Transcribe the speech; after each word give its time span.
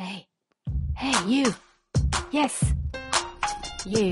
Hey, 0.00 0.26
hey, 0.96 1.28
you. 1.28 1.54
Yes, 2.30 2.72
you. 3.84 4.10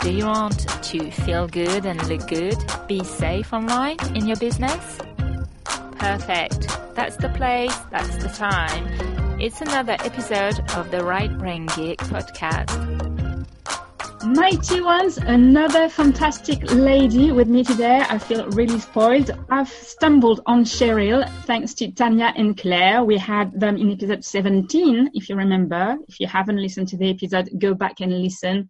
Do 0.00 0.10
you 0.10 0.24
want 0.24 0.66
to 0.84 1.10
feel 1.10 1.46
good 1.46 1.84
and 1.84 2.02
look 2.08 2.26
good? 2.26 2.56
Be 2.88 3.04
safe 3.04 3.52
online 3.52 3.98
in 4.14 4.26
your 4.26 4.38
business? 4.38 4.98
Perfect. 5.98 6.68
That's 6.94 7.16
the 7.16 7.28
place, 7.36 7.76
that's 7.90 8.16
the 8.16 8.30
time. 8.30 8.86
It's 9.38 9.60
another 9.60 9.98
episode 10.00 10.58
of 10.70 10.90
the 10.90 11.04
Right 11.04 11.36
Brain 11.36 11.66
Geek 11.76 11.98
podcast. 11.98 12.95
Mighty 14.26 14.80
ones, 14.80 15.18
another 15.18 15.88
fantastic 15.88 16.72
lady 16.72 17.30
with 17.30 17.46
me 17.46 17.62
today. 17.62 18.02
I 18.08 18.18
feel 18.18 18.44
really 18.50 18.80
spoiled. 18.80 19.30
I've 19.50 19.68
stumbled 19.68 20.40
on 20.46 20.64
Cheryl 20.64 21.28
thanks 21.44 21.74
to 21.74 21.92
Tanya 21.92 22.32
and 22.36 22.56
Claire. 22.58 23.04
We 23.04 23.18
had 23.18 23.58
them 23.58 23.76
in 23.76 23.92
episode 23.92 24.24
17, 24.24 25.10
if 25.14 25.28
you 25.28 25.36
remember. 25.36 25.96
If 26.08 26.18
you 26.18 26.26
haven't 26.26 26.60
listened 26.60 26.88
to 26.88 26.96
the 26.96 27.10
episode, 27.10 27.48
go 27.60 27.72
back 27.72 28.00
and 28.00 28.20
listen. 28.20 28.68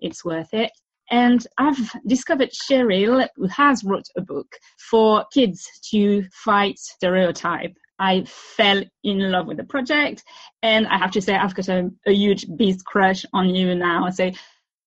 It's 0.00 0.22
worth 0.22 0.52
it. 0.52 0.70
And 1.10 1.46
I've 1.56 1.78
discovered 2.06 2.50
Cheryl, 2.50 3.26
who 3.36 3.46
has 3.46 3.82
wrote 3.82 4.06
a 4.18 4.20
book 4.20 4.54
for 4.90 5.24
kids 5.32 5.66
to 5.92 6.24
fight 6.44 6.78
stereotype. 6.78 7.72
I 7.98 8.24
fell 8.26 8.82
in 9.04 9.30
love 9.30 9.46
with 9.46 9.56
the 9.56 9.64
project, 9.64 10.24
and 10.62 10.86
I 10.88 10.98
have 10.98 11.10
to 11.12 11.22
say 11.22 11.36
I've 11.36 11.54
got 11.54 11.68
a, 11.68 11.90
a 12.06 12.12
huge 12.12 12.46
beast 12.56 12.84
crush 12.84 13.24
on 13.32 13.54
you 13.54 13.74
now. 13.74 14.08
So 14.10 14.30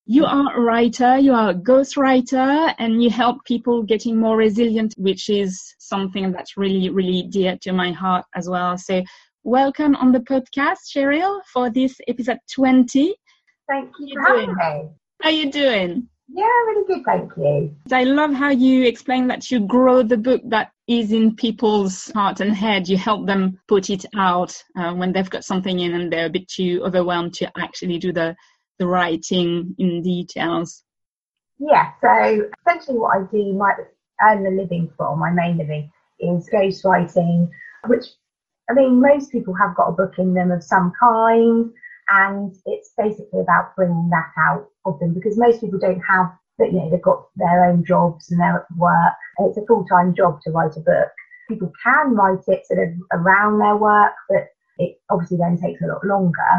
you 0.06 0.26
are 0.26 0.58
a 0.58 0.60
writer, 0.60 1.18
you 1.18 1.34
are 1.34 1.52
a 1.52 1.56
ghostwriter, 1.56 2.74
and 2.78 3.02
you 3.02 3.10
help 3.10 3.44
people 3.46 3.84
getting 3.84 4.18
more 4.18 4.36
resilient, 4.36 4.94
which 4.98 5.30
is 5.30 5.76
something 5.80 6.32
that's 6.32 6.58
really, 6.58 6.90
really 6.90 7.24
dear 7.30 7.58
to 7.62 7.72
my 7.72 7.92
heart 7.92 8.26
as 8.36 8.50
well. 8.50 8.78
So, 8.78 9.02
welcome 9.44 9.96
on 9.96 10.12
the 10.12 10.20
podcast, 10.20 10.92
Cheryl, 10.94 11.40
for 11.54 11.70
this 11.70 11.96
episode 12.08 12.40
20. 12.54 13.16
Thank 13.70 13.92
you 14.00 14.14
for 14.14 14.28
having 14.28 14.50
me. 14.50 14.90
How 15.22 15.30
are 15.30 15.32
you 15.32 15.50
doing? 15.50 16.10
Yeah, 16.28 16.44
really 16.44 16.86
good, 16.88 17.06
thank 17.06 17.32
you. 17.38 17.76
I 17.92 18.04
love 18.04 18.34
how 18.34 18.50
you 18.50 18.84
explain 18.84 19.28
that 19.28 19.52
you 19.52 19.62
grow 19.62 20.04
the 20.04 20.18
book 20.18 20.42
that 20.48 20.72
is 20.88 21.14
in 21.14 21.36
people's 21.36 22.12
heart 22.12 22.42
and 22.42 22.54
head. 22.54 22.90
You 22.90 22.98
help 22.98 23.26
them 23.26 23.60
put 23.68 23.90
it 23.90 24.06
out 24.18 24.54
uh, 24.78 24.94
when 24.94 25.14
they've 25.14 25.30
got 25.30 25.46
something 25.46 25.80
in 25.80 25.94
and 25.94 26.12
they're 26.12 26.26
a 26.26 26.32
bit 26.32 26.50
too 26.50 26.82
overwhelmed 26.84 27.36
to 27.36 27.52
actually 27.58 28.00
do 28.00 28.12
the 28.12 28.36
the 28.84 28.88
writing 28.88 29.76
in 29.78 30.02
details? 30.02 30.84
Yeah, 31.58 31.92
so 32.02 32.50
essentially 32.60 32.98
what 32.98 33.18
I 33.18 33.24
do, 33.32 33.54
my 33.54 33.72
earn 34.22 34.46
a 34.46 34.50
living 34.50 34.92
from, 34.98 35.20
my 35.20 35.32
main 35.32 35.58
living, 35.58 35.92
is 36.20 36.50
ghostwriting, 36.54 37.50
which 37.88 38.06
I 38.70 38.74
mean, 38.74 39.02
most 39.02 39.32
people 39.32 39.54
have 39.56 39.76
got 39.76 39.90
a 39.90 39.92
book 39.92 40.14
in 40.18 40.34
them 40.34 40.52
of 40.52 40.64
some 40.64 40.92
kind, 41.00 41.72
and 42.10 42.54
it's 42.66 42.92
basically 42.98 43.40
about 43.40 43.76
bringing 43.76 44.10
that 44.10 44.32
out 44.38 44.68
of 44.86 45.00
them 45.00 45.14
because 45.14 45.38
most 45.38 45.62
people 45.62 45.80
don't 45.80 46.02
have, 46.02 46.32
you 46.60 46.72
know, 46.74 46.90
they've 46.90 47.02
got 47.02 47.28
their 47.36 47.66
own 47.66 47.84
jobs 47.86 48.30
and 48.32 48.40
they're 48.40 48.66
at 48.70 48.78
work. 48.78 49.14
And 49.38 49.50
it's 49.50 49.58
a 49.58 49.66
full 49.66 49.86
time 49.86 50.14
job 50.16 50.40
to 50.42 50.52
write 50.52 50.76
a 50.78 50.82
book. 50.82 51.12
People 51.48 51.72
can 51.84 52.14
write 52.16 52.44
it 52.48 52.66
sort 52.66 52.88
of 52.88 52.94
around 53.12 53.60
their 53.60 53.78
work, 53.78 54.14
but 54.30 54.48
it 54.78 55.00
obviously 55.10 55.38
then 55.38 55.60
takes 55.60 55.82
a 55.82 55.88
lot 55.88 56.06
longer. 56.06 56.52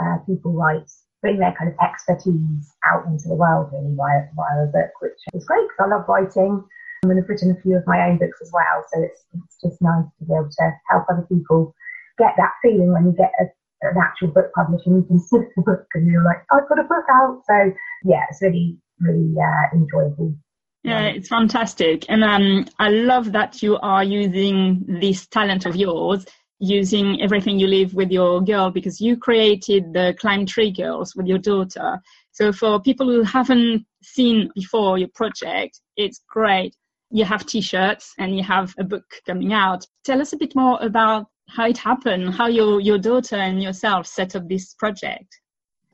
Uh, 0.00 0.18
people 0.26 0.52
write 0.52 0.90
bring 1.22 1.38
their 1.38 1.54
kind 1.56 1.70
of 1.70 1.78
expertise 1.80 2.74
out 2.84 3.06
into 3.06 3.28
the 3.28 3.38
world 3.38 3.70
really 3.72 3.94
via, 3.94 4.26
via 4.34 4.64
a 4.64 4.66
book, 4.66 4.90
which 5.00 5.18
is 5.32 5.46
great 5.46 5.62
because 5.70 5.86
I 5.86 5.96
love 5.96 6.04
writing. 6.08 6.62
I 7.02 7.06
mean, 7.06 7.18
I've 7.18 7.28
written 7.28 7.50
a 7.50 7.62
few 7.62 7.76
of 7.76 7.86
my 7.86 8.06
own 8.06 8.18
books 8.18 8.38
as 8.42 8.50
well, 8.52 8.84
so 8.92 9.02
it's, 9.02 9.22
it's 9.34 9.56
just 9.62 9.80
nice 9.80 10.04
to 10.18 10.24
be 10.26 10.34
able 10.34 10.50
to 10.50 10.70
help 10.90 11.06
other 11.08 11.26
people 11.30 11.74
get 12.18 12.34
that 12.36 12.52
feeling 12.60 12.92
when 12.92 13.06
you 13.06 13.12
get 13.12 13.32
a, 13.40 13.46
an 13.86 13.96
actual 14.02 14.28
book 14.28 14.52
published 14.54 14.86
and 14.86 14.96
you 14.96 15.06
can 15.06 15.18
see 15.18 15.38
the 15.56 15.62
book 15.62 15.86
and 15.94 16.06
you're 16.06 16.24
like, 16.24 16.44
I've 16.52 16.68
got 16.68 16.78
a 16.78 16.84
book 16.84 17.06
out. 17.10 17.42
So 17.46 17.72
yeah, 18.04 18.26
it's 18.30 18.42
really, 18.42 18.76
really 19.00 19.34
uh, 19.38 19.76
enjoyable. 19.76 20.34
Yeah, 20.84 21.02
it's 21.02 21.28
fantastic. 21.28 22.06
And 22.08 22.24
um, 22.24 22.66
I 22.80 22.88
love 22.90 23.32
that 23.32 23.62
you 23.62 23.78
are 23.78 24.02
using 24.02 24.84
this 24.88 25.26
talent 25.28 25.64
of 25.64 25.76
yours 25.76 26.26
using 26.62 27.20
everything 27.20 27.58
you 27.58 27.66
live 27.66 27.92
with 27.92 28.12
your 28.12 28.40
girl 28.40 28.70
because 28.70 29.00
you 29.00 29.16
created 29.16 29.92
the 29.92 30.14
climb 30.20 30.46
tree 30.46 30.70
girls 30.70 31.16
with 31.16 31.26
your 31.26 31.38
daughter. 31.38 32.00
So 32.30 32.52
for 32.52 32.80
people 32.80 33.06
who 33.08 33.24
haven't 33.24 33.84
seen 34.02 34.48
before 34.54 34.96
your 34.96 35.08
project 35.12 35.80
it's 35.96 36.22
great. 36.28 36.76
You 37.10 37.24
have 37.24 37.44
t-shirts 37.46 38.14
and 38.18 38.36
you 38.36 38.44
have 38.44 38.74
a 38.78 38.84
book 38.84 39.04
coming 39.26 39.52
out. 39.52 39.84
Tell 40.04 40.20
us 40.20 40.32
a 40.32 40.36
bit 40.36 40.54
more 40.54 40.78
about 40.80 41.26
how 41.48 41.66
it 41.66 41.76
happened 41.76 42.32
how 42.32 42.46
your 42.46 42.80
your 42.80 42.98
daughter 42.98 43.36
and 43.36 43.60
yourself 43.60 44.06
set 44.06 44.36
up 44.36 44.48
this 44.48 44.74
project. 44.74 45.40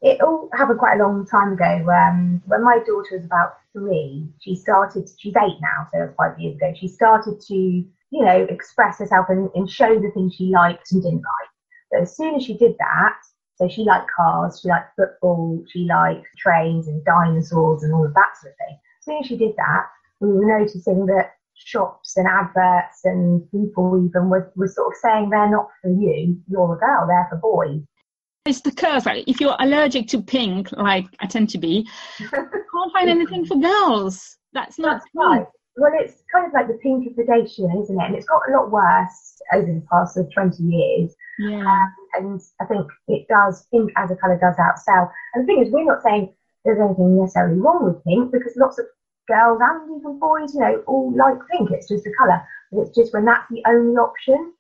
It 0.03 0.21
all 0.21 0.51
happened 0.53 0.79
quite 0.79 1.01
a 1.01 1.03
long 1.03 1.27
time 1.27 1.55
ago. 1.55 1.91
Um, 1.91 2.43
when 2.47 2.63
my 2.63 2.79
daughter 2.87 3.17
was 3.17 3.25
about 3.25 3.55
three, 3.73 4.29
she 4.39 4.55
started, 4.55 5.09
she's 5.19 5.35
eight 5.37 5.59
now, 5.61 5.89
so 5.93 6.15
five 6.17 6.39
years 6.39 6.55
ago, 6.57 6.73
she 6.79 6.87
started 6.87 7.41
to 7.49 7.85
you 8.11 8.25
know, 8.25 8.47
express 8.49 8.99
herself 8.99 9.27
and, 9.29 9.51
and 9.55 9.71
show 9.71 9.99
the 9.99 10.11
things 10.13 10.35
she 10.35 10.47
liked 10.47 10.93
and 10.93 11.03
didn't 11.03 11.19
like. 11.19 11.51
But 11.91 12.03
as 12.03 12.17
soon 12.17 12.35
as 12.35 12.45
she 12.45 12.57
did 12.57 12.75
that, 12.79 13.17
so 13.57 13.69
she 13.69 13.83
liked 13.83 14.11
cars, 14.15 14.61
she 14.63 14.69
liked 14.69 14.95
football, 14.97 15.63
she 15.69 15.81
liked 15.81 16.27
trains 16.37 16.87
and 16.89 17.05
dinosaurs 17.05 17.83
and 17.83 17.93
all 17.93 18.07
of 18.07 18.15
that 18.15 18.37
sort 18.41 18.53
of 18.53 18.59
thing. 18.59 18.79
As 19.01 19.05
soon 19.05 19.19
as 19.19 19.27
she 19.27 19.37
did 19.37 19.57
that, 19.57 19.87
we 20.21 20.33
were 20.33 20.59
noticing 20.59 21.07
that 21.07 21.33
shops 21.55 22.17
and 22.17 22.29
adverts 22.29 23.05
and 23.05 23.51
people 23.51 24.05
even 24.07 24.31
were, 24.31 24.53
were 24.55 24.69
sort 24.69 24.89
of 24.89 24.99
saying 25.03 25.31
they're 25.31 25.51
not 25.51 25.69
for 25.83 25.91
you, 25.91 26.41
you're 26.49 26.75
a 26.75 26.79
girl, 26.79 27.07
they're 27.07 27.27
for 27.31 27.39
boys. 27.39 27.83
It's 28.47 28.61
the 28.61 28.73
curse. 28.73 29.05
Like 29.05 29.25
if 29.27 29.41
you're 29.41 29.57
allergic 29.59 30.07
to 30.09 30.23
pink, 30.23 30.71
like 30.73 31.07
I 31.21 31.27
tend 31.27 31.51
to 31.51 31.59
be, 31.59 31.87
you 32.19 32.29
can't 32.29 32.93
find 32.93 33.11
anything 33.11 33.45
for 33.45 33.57
girls. 33.57 34.39
That's 34.53 34.79
not 34.79 35.01
That's 35.01 35.05
right. 35.15 35.47
Well, 35.79 35.93
it's 35.95 36.23
kind 36.33 36.47
of 36.47 36.53
like 36.53 36.67
the 36.67 36.75
pink 36.83 37.07
of 37.07 37.15
the 37.15 37.23
pinkification, 37.23 37.83
isn't 37.83 38.01
it? 38.01 38.05
And 38.05 38.15
it's 38.17 38.27
got 38.27 38.43
a 38.49 38.53
lot 38.53 38.71
worse 38.71 39.41
over 39.55 39.67
the 39.67 39.87
past 39.91 40.17
of 40.17 40.31
20 40.33 40.63
years. 40.63 41.15
Yeah. 41.39 41.63
Um, 41.63 41.95
and 42.15 42.41
I 42.61 42.65
think 42.65 42.91
it 43.07 43.29
does, 43.29 43.67
pink 43.71 43.93
as 43.97 44.11
a 44.11 44.17
colour 44.17 44.39
does 44.39 44.57
outsell. 44.57 45.11
And 45.35 45.45
the 45.45 45.47
thing 45.47 45.63
is, 45.65 45.73
we're 45.73 45.85
not 45.85 46.03
saying 46.03 46.35
there's 46.65 46.81
anything 46.81 47.21
necessarily 47.21 47.61
wrong 47.61 47.85
with 47.85 48.05
pink 48.05 48.33
because 48.33 48.55
lots 48.57 48.79
of 48.79 48.87
girls 49.29 49.61
and 49.63 50.01
even 50.01 50.19
boys, 50.19 50.53
you 50.53 50.61
know, 50.61 50.83
all 50.87 51.15
like 51.17 51.39
pink. 51.51 51.71
It's 51.71 51.89
just 51.89 52.07
a 52.07 52.13
colour. 52.19 52.43
But 52.73 52.81
it's 52.81 52.97
just 52.97 53.15
when 53.15 53.25
that's 53.25 53.49
the 53.49 53.63
only 53.69 53.95
option 53.97 54.53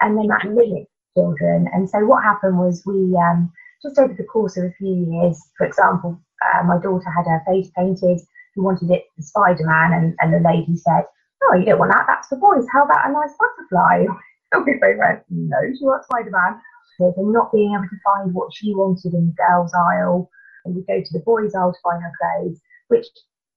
and 0.00 0.18
then 0.18 0.26
that 0.26 0.44
limits 0.44 0.90
children. 1.16 1.68
And 1.72 1.88
so 1.88 2.04
what 2.04 2.24
happened 2.24 2.58
was 2.58 2.82
we, 2.84 3.16
um, 3.16 3.52
just 3.82 3.98
over 3.98 4.14
the 4.14 4.24
course 4.24 4.56
of 4.56 4.64
a 4.64 4.74
few 4.78 5.06
years, 5.06 5.40
for 5.56 5.66
example, 5.66 6.20
uh, 6.42 6.64
my 6.64 6.78
daughter 6.78 7.10
had 7.14 7.30
her 7.30 7.42
face 7.46 7.70
painted 7.76 8.20
who 8.54 8.62
wanted 8.62 8.90
it 8.90 9.04
for 9.16 9.22
Spider 9.22 9.66
Man, 9.66 9.92
and, 9.92 10.14
and 10.20 10.32
the 10.32 10.48
lady 10.48 10.76
said, 10.76 11.04
Oh, 11.42 11.54
you 11.56 11.64
don't 11.64 11.78
want 11.78 11.92
that, 11.92 12.06
that's 12.06 12.28
for 12.28 12.36
boys. 12.36 12.66
How 12.72 12.84
about 12.84 13.08
a 13.08 13.12
nice 13.12 13.34
butterfly? 13.38 14.06
And 14.52 14.64
we 14.64 14.78
went, 14.78 15.24
No, 15.30 15.58
she 15.76 15.84
wants 15.84 16.06
Spider 16.06 16.30
Man. 16.30 16.60
So 16.96 17.12
not 17.18 17.50
being 17.50 17.74
able 17.74 17.90
to 17.90 18.04
find 18.04 18.32
what 18.32 18.54
she 18.54 18.72
wanted 18.72 19.14
in 19.14 19.26
the 19.26 19.34
girls' 19.34 19.74
aisle, 19.74 20.30
and 20.64 20.76
we 20.76 20.82
go 20.82 21.00
to 21.00 21.12
the 21.12 21.24
boys' 21.26 21.54
aisle 21.54 21.72
to 21.72 21.78
find 21.82 22.00
her 22.02 22.12
clothes, 22.20 22.60
which 22.86 23.06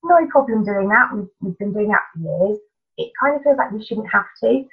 no 0.04 0.26
problem 0.32 0.64
doing 0.64 0.90
that. 0.90 1.10
We've, 1.14 1.28
we've 1.42 1.58
been 1.58 1.74
doing 1.74 1.90
that 1.90 2.02
for 2.14 2.20
years. 2.20 2.60
It 2.98 3.12
kind 3.22 3.36
of 3.36 3.44
feels 3.44 3.58
like 3.58 3.72
we 3.72 3.84
shouldn't 3.84 4.12
have 4.12 4.26
to. 4.44 4.64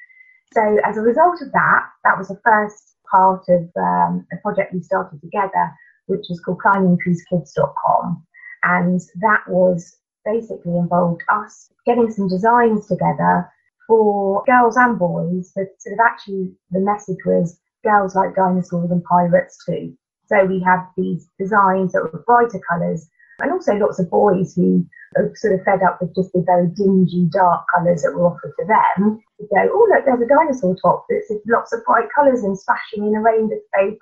So 0.54 0.78
as 0.84 0.96
a 0.96 1.02
result 1.02 1.42
of 1.42 1.52
that, 1.52 1.82
that 2.04 2.16
was 2.16 2.28
the 2.28 2.40
first 2.44 2.96
part 3.10 3.44
of 3.48 3.68
um, 3.76 4.26
a 4.32 4.36
project 4.42 4.72
we 4.72 4.80
started 4.80 5.20
together, 5.20 5.72
which 6.06 6.26
was 6.28 6.40
called 6.40 6.60
climbingtreeskids.com. 6.64 8.24
And 8.62 9.00
that 9.20 9.42
was 9.48 9.96
basically 10.24 10.76
involved 10.76 11.22
us 11.28 11.70
getting 11.86 12.10
some 12.10 12.28
designs 12.28 12.86
together 12.86 13.50
for 13.86 14.42
girls 14.46 14.76
and 14.76 14.98
boys. 14.98 15.52
But 15.54 15.68
sort 15.78 15.94
of 15.94 16.00
actually 16.00 16.52
the 16.70 16.80
message 16.80 17.18
was 17.24 17.58
girls 17.82 18.14
like 18.14 18.34
dinosaurs 18.34 18.90
and 18.90 19.04
pirates 19.04 19.58
too. 19.64 19.96
So 20.26 20.44
we 20.46 20.60
had 20.60 20.86
these 20.96 21.28
designs 21.38 21.92
that 21.92 22.02
were 22.02 22.24
brighter 22.26 22.60
colours 22.68 23.08
and 23.40 23.52
also 23.52 23.74
lots 23.74 23.98
of 23.98 24.10
boys 24.10 24.54
who 24.54 24.86
are 25.16 25.30
sort 25.36 25.54
of 25.54 25.64
fed 25.64 25.82
up 25.82 26.00
with 26.00 26.14
just 26.14 26.32
the 26.32 26.42
very 26.46 26.68
dingy 26.68 27.28
dark 27.30 27.64
colours 27.74 28.02
that 28.02 28.14
were 28.14 28.26
offered 28.26 28.54
to 28.58 28.66
them. 28.66 29.20
To 29.40 29.46
go, 29.52 29.68
oh 29.72 29.88
look, 29.90 30.04
there's 30.04 30.22
a 30.22 30.26
dinosaur 30.26 30.76
top 30.76 31.06
that's 31.08 31.30
lots 31.46 31.72
of 31.72 31.84
bright 31.84 32.08
colours 32.14 32.42
and 32.42 32.58
splashing 32.58 33.06
in 33.06 33.16
a 33.16 33.20
rainbow 33.20 33.56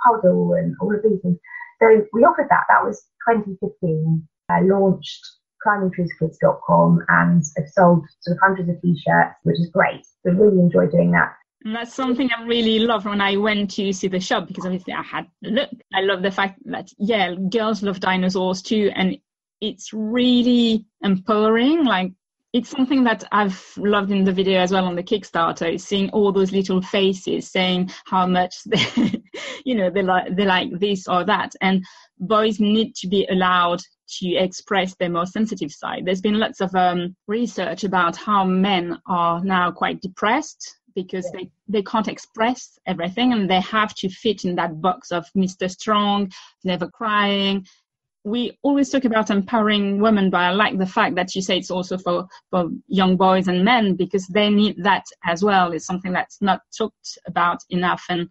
puddle 0.04 0.52
and 0.54 0.76
all 0.80 0.94
of 0.94 1.02
these 1.02 1.20
things. 1.22 1.38
So 1.80 2.06
we 2.12 2.22
offered 2.22 2.48
that. 2.50 2.64
That 2.68 2.84
was 2.84 3.02
2015. 3.28 4.28
Uh, 4.48 4.58
launched 4.64 5.24
climbingtreeskids.com 5.66 7.04
and 7.08 7.42
have 7.56 7.68
sold 7.68 8.04
sort 8.20 8.36
of 8.36 8.40
hundreds 8.42 8.68
of 8.68 8.80
t-shirts, 8.80 9.34
which 9.42 9.58
is 9.58 9.70
great. 9.72 10.06
We 10.24 10.32
really 10.32 10.58
enjoy 10.58 10.86
doing 10.86 11.10
that. 11.12 11.32
And 11.64 11.76
that's 11.76 11.94
something 11.94 12.28
I 12.36 12.44
really 12.44 12.80
loved 12.80 13.06
when 13.06 13.20
I 13.20 13.36
went 13.36 13.70
to 13.72 13.92
see 13.92 14.08
the 14.08 14.18
shop 14.18 14.48
because 14.48 14.66
obviously 14.66 14.94
I 14.94 15.02
had 15.02 15.26
a 15.44 15.48
look. 15.48 15.70
I 15.94 16.00
love 16.00 16.22
the 16.22 16.30
fact 16.30 16.58
that, 16.66 16.90
yeah, 16.98 17.34
girls 17.34 17.82
love 17.82 18.00
dinosaurs 18.00 18.62
too. 18.62 18.90
And 18.94 19.18
it's 19.60 19.92
really 19.92 20.86
empowering. 21.02 21.84
Like 21.84 22.12
it's 22.52 22.68
something 22.68 23.04
that 23.04 23.24
I've 23.30 23.72
loved 23.76 24.10
in 24.10 24.24
the 24.24 24.32
video 24.32 24.60
as 24.60 24.72
well 24.72 24.86
on 24.86 24.96
the 24.96 25.04
Kickstarter 25.04 25.80
seeing 25.80 26.10
all 26.10 26.32
those 26.32 26.52
little 26.52 26.82
faces 26.82 27.50
saying 27.50 27.90
how 28.06 28.26
much 28.26 28.62
they, 28.66 29.22
you 29.64 29.76
know, 29.76 29.88
they 29.88 30.02
like, 30.02 30.36
they 30.36 30.44
like 30.44 30.70
this 30.80 31.06
or 31.06 31.24
that. 31.24 31.54
And 31.60 31.84
boys 32.18 32.58
need 32.58 32.96
to 32.96 33.08
be 33.08 33.26
allowed 33.30 33.80
to 34.20 34.34
express 34.34 34.94
their 34.96 35.10
more 35.10 35.26
sensitive 35.26 35.72
side. 35.72 36.04
There's 36.04 36.20
been 36.20 36.38
lots 36.38 36.60
of 36.60 36.74
um, 36.74 37.16
research 37.26 37.84
about 37.84 38.16
how 38.16 38.44
men 38.44 38.98
are 39.06 39.42
now 39.42 39.70
quite 39.70 40.00
depressed 40.00 40.78
because 40.94 41.24
yeah. 41.32 41.40
they, 41.40 41.50
they 41.68 41.82
can't 41.82 42.08
express 42.08 42.78
everything 42.86 43.32
and 43.32 43.48
they 43.48 43.60
have 43.60 43.94
to 43.94 44.08
fit 44.08 44.44
in 44.44 44.54
that 44.56 44.80
box 44.80 45.10
of 45.10 45.26
Mr. 45.36 45.70
Strong, 45.70 46.30
never 46.64 46.86
crying, 46.88 47.64
we 48.24 48.56
always 48.62 48.88
talk 48.88 49.04
about 49.04 49.30
empowering 49.30 50.00
women, 50.00 50.30
but 50.30 50.38
I 50.38 50.50
like 50.50 50.78
the 50.78 50.86
fact 50.86 51.16
that 51.16 51.34
you 51.34 51.42
say 51.42 51.58
it's 51.58 51.70
also 51.70 51.98
for, 51.98 52.26
for 52.50 52.68
young 52.86 53.16
boys 53.16 53.48
and 53.48 53.64
men 53.64 53.96
because 53.96 54.26
they 54.28 54.48
need 54.48 54.82
that 54.84 55.04
as 55.24 55.42
well. 55.42 55.72
It's 55.72 55.86
something 55.86 56.12
that's 56.12 56.40
not 56.40 56.60
talked 56.76 57.18
about 57.26 57.58
enough. 57.70 58.04
And 58.08 58.28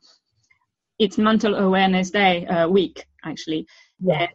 it's 0.98 1.18
Mental 1.18 1.56
Awareness 1.56 2.10
Day 2.10 2.46
uh, 2.46 2.70
week, 2.70 3.06
actually. 3.26 3.68
Yeah. 4.00 4.28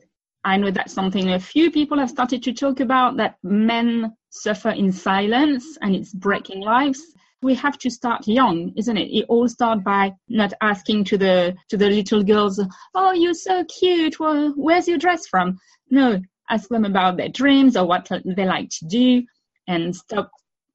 I 0.47 0.57
know 0.57 0.71
that's 0.71 0.93
something 0.93 1.31
a 1.31 1.41
few 1.41 1.73
people 1.73 1.99
have 1.99 2.09
started 2.09 2.41
to 2.45 2.53
talk 2.53 2.79
about 2.79 3.17
that 3.17 3.35
men 3.43 4.17
suffer 4.31 4.71
in 4.71 4.93
silence 4.93 5.77
and 5.83 5.95
it's 5.95 6.15
breaking 6.15 6.61
lives 6.61 7.03
we 7.43 7.55
have 7.55 7.79
to 7.79 7.91
start 7.91 8.27
young, 8.27 8.73
isn't 8.77 8.97
it? 8.97 9.09
It 9.11 9.27
all 9.29 9.49
starts 9.49 9.83
by 9.83 10.15
not 10.29 10.53
asking 10.63 11.05
to 11.05 11.19
the 11.19 11.55
to 11.69 11.77
the 11.77 11.91
little 11.91 12.23
girls, 12.23 12.61
"Oh, 12.95 13.13
you're 13.13 13.35
so 13.35 13.65
cute. 13.65 14.19
Well, 14.19 14.53
where's 14.57 14.89
your 14.89 14.99
dress 14.99 15.27
from?" 15.27 15.59
No, 15.91 16.21
ask 16.51 16.69
them 16.69 16.85
about 16.85 17.17
their 17.17 17.29
dreams 17.29 17.77
or 17.77 17.87
what 17.87 18.09
they 18.25 18.47
like 18.47 18.71
to 18.79 18.87
do, 18.87 19.23
and 19.69 19.95
stop 19.95 20.31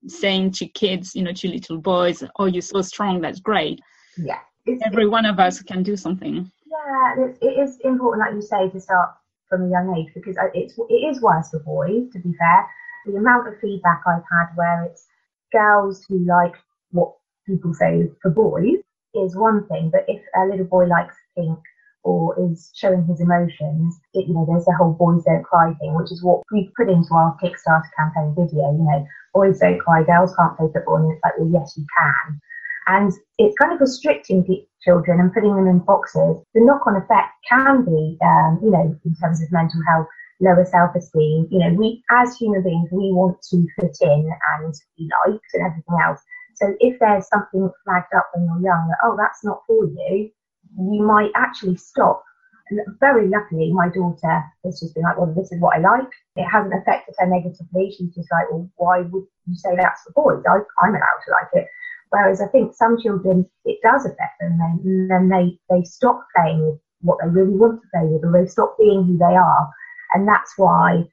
saying 0.08 0.52
to 0.52 0.68
kids, 0.68 1.16
you 1.16 1.24
know, 1.24 1.34
to 1.34 1.48
little 1.48 1.80
boys, 1.80 2.24
"Oh, 2.38 2.46
you're 2.46 2.62
so 2.62 2.82
strong. 2.82 3.22
That's 3.22 3.40
great." 3.40 3.80
Yeah, 4.18 4.40
every 4.84 5.08
one 5.08 5.26
of 5.26 5.40
us 5.40 5.62
can 5.62 5.84
do 5.84 5.96
something. 5.98 6.52
Yeah, 6.66 7.26
it 7.42 7.60
is 7.64 7.80
important, 7.82 8.20
like 8.26 8.36
you 8.36 8.42
say, 8.42 8.70
to 8.70 8.80
start 8.80 9.10
from 9.52 9.68
a 9.68 9.70
young 9.70 9.94
age 9.98 10.12
because 10.16 10.38
it's 10.56 10.80
it 10.90 10.94
is 10.94 11.22
worse 11.22 11.50
for 11.50 11.60
boys. 11.60 12.10
To 12.14 12.20
be 12.20 12.34
fair, 12.40 12.66
the 13.06 13.18
amount 13.18 13.48
of 13.48 13.60
feedback 13.60 14.02
I've 14.08 14.24
had 14.32 14.56
where 14.56 14.86
it's 14.86 15.06
girls 15.52 16.04
who 16.08 16.26
like 16.26 16.56
what 16.92 17.14
people 17.46 17.74
say 17.74 18.10
for 18.22 18.32
boys 18.32 18.80
is 19.14 19.36
one 19.36 19.68
thing, 19.68 19.92
but 19.92 20.06
if 20.08 20.22
a 20.36 20.48
little 20.48 20.66
boy 20.66 20.86
likes 20.86 21.16
pink 21.38 21.60
or 22.04 22.34
is 22.50 22.72
showing 22.74 23.06
his 23.06 23.20
emotions, 23.20 24.00
it, 24.14 24.28
you 24.28 24.34
know, 24.34 24.46
there's 24.48 24.66
the 24.66 24.76
whole 24.80 24.94
boys 24.94 25.24
don't 25.26 25.44
cry 25.44 25.74
thing, 25.80 25.94
which 25.94 26.12
is 26.12 26.24
what 26.24 26.42
we 26.52 26.72
put 26.78 26.90
into 26.90 27.14
our 27.14 27.38
Kickstarter 27.44 27.92
campaign 27.98 28.34
video. 28.34 28.72
You 28.72 28.88
know, 28.88 29.06
boys 29.34 29.60
don't 29.60 29.80
cry, 29.80 30.04
girls 30.04 30.34
can't 30.36 30.58
play 30.58 30.68
football, 30.74 30.96
and 30.96 31.12
it's 31.12 31.22
like, 31.24 31.38
well, 31.38 31.52
yes, 31.52 31.74
you 31.78 31.86
can. 32.00 32.42
And 32.88 33.12
it's 33.38 33.58
kind 33.58 33.74
of 33.74 33.80
restricting 33.80 34.46
children 34.82 35.20
and 35.20 35.34
putting 35.34 35.56
them 35.56 35.68
in 35.68 35.80
boxes. 35.80 36.44
The 36.54 36.62
knock-on 36.62 36.96
effect 36.96 37.30
can 37.48 37.86
be, 37.86 38.18
um, 38.24 38.60
you 38.64 38.72
know, 38.72 38.98
in 39.06 39.16
terms 39.16 39.42
of 39.42 39.52
mental 39.52 39.82
health, 39.88 40.08
lower 40.40 40.66
self-esteem. 40.66 41.48
You 41.52 41.60
know, 41.60 41.74
we 41.74 42.04
as 42.12 42.36
human 42.38 42.64
beings, 42.64 42.90
we 42.92 43.12
want 43.12 43.42
to 43.52 43.68
fit 43.80 43.98
in 44.02 44.30
and 44.58 44.74
be 44.98 45.10
liked 45.28 45.46
and 45.54 45.66
everything 45.66 45.98
else. 46.04 46.22
So 46.56 46.74
if 46.80 47.00
there's 47.00 47.28
something 47.28 47.70
flagged 47.86 48.14
up 48.16 48.30
when 48.34 48.46
you're 48.46 48.62
young 48.62 48.88
that 48.90 48.98
oh 49.04 49.16
that's 49.18 49.44
not 49.44 49.62
for 49.66 49.86
you, 49.86 50.30
you 50.78 51.04
might 51.04 51.32
actually 51.36 51.78
stop. 51.78 52.24
And 52.70 52.80
very 53.00 53.28
luckily, 53.28 53.72
my 53.74 53.90
daughter 53.90 54.44
has 54.64 54.80
just 54.80 54.96
been 54.96 55.04
like, 55.04 55.18
well, 55.18 55.34
this 55.36 55.52
is 55.52 55.60
what 55.60 55.76
I 55.76 55.80
like. 55.80 56.10
It 56.36 56.46
hasn't 56.46 56.74
affected 56.74 57.16
her 57.20 57.28
negatively. 57.28 57.92
She's 57.92 58.16
just 58.16 58.32
like, 58.32 58.50
well, 58.50 58.70
why 58.78 59.02
would 59.02 59.26
you 59.46 59.56
say 59.56 59.76
that's 59.76 60.02
for 60.04 60.14
boys? 60.14 60.44
I, 60.48 60.60
I'm 60.82 60.96
allowed 60.96 61.22
to 61.26 61.32
like 61.32 61.64
it. 61.64 61.68
Whereas 62.12 62.42
I 62.42 62.48
think 62.48 62.76
some 62.76 63.00
children, 63.02 63.50
it 63.66 63.80
does 63.82 64.06
affect 64.06 64.40
them, 64.40 64.60
and 64.62 65.10
then 65.10 65.30
they, 65.30 65.58
they 65.70 65.84
stop 65.84 66.22
playing 66.36 66.66
with 66.66 66.80
what 67.02 67.18
they 67.22 67.30
really 67.30 67.56
want 67.56 67.82
to 67.82 67.88
play 67.94 68.06
with, 68.08 68.24
or 68.24 68.32
they 68.32 68.48
stop 68.48 68.78
being 68.78 69.06
who 69.06 69.18
they 69.18 69.36
are. 69.36 69.70
And 70.14 70.28
that's 70.28 70.54
why, 70.58 71.06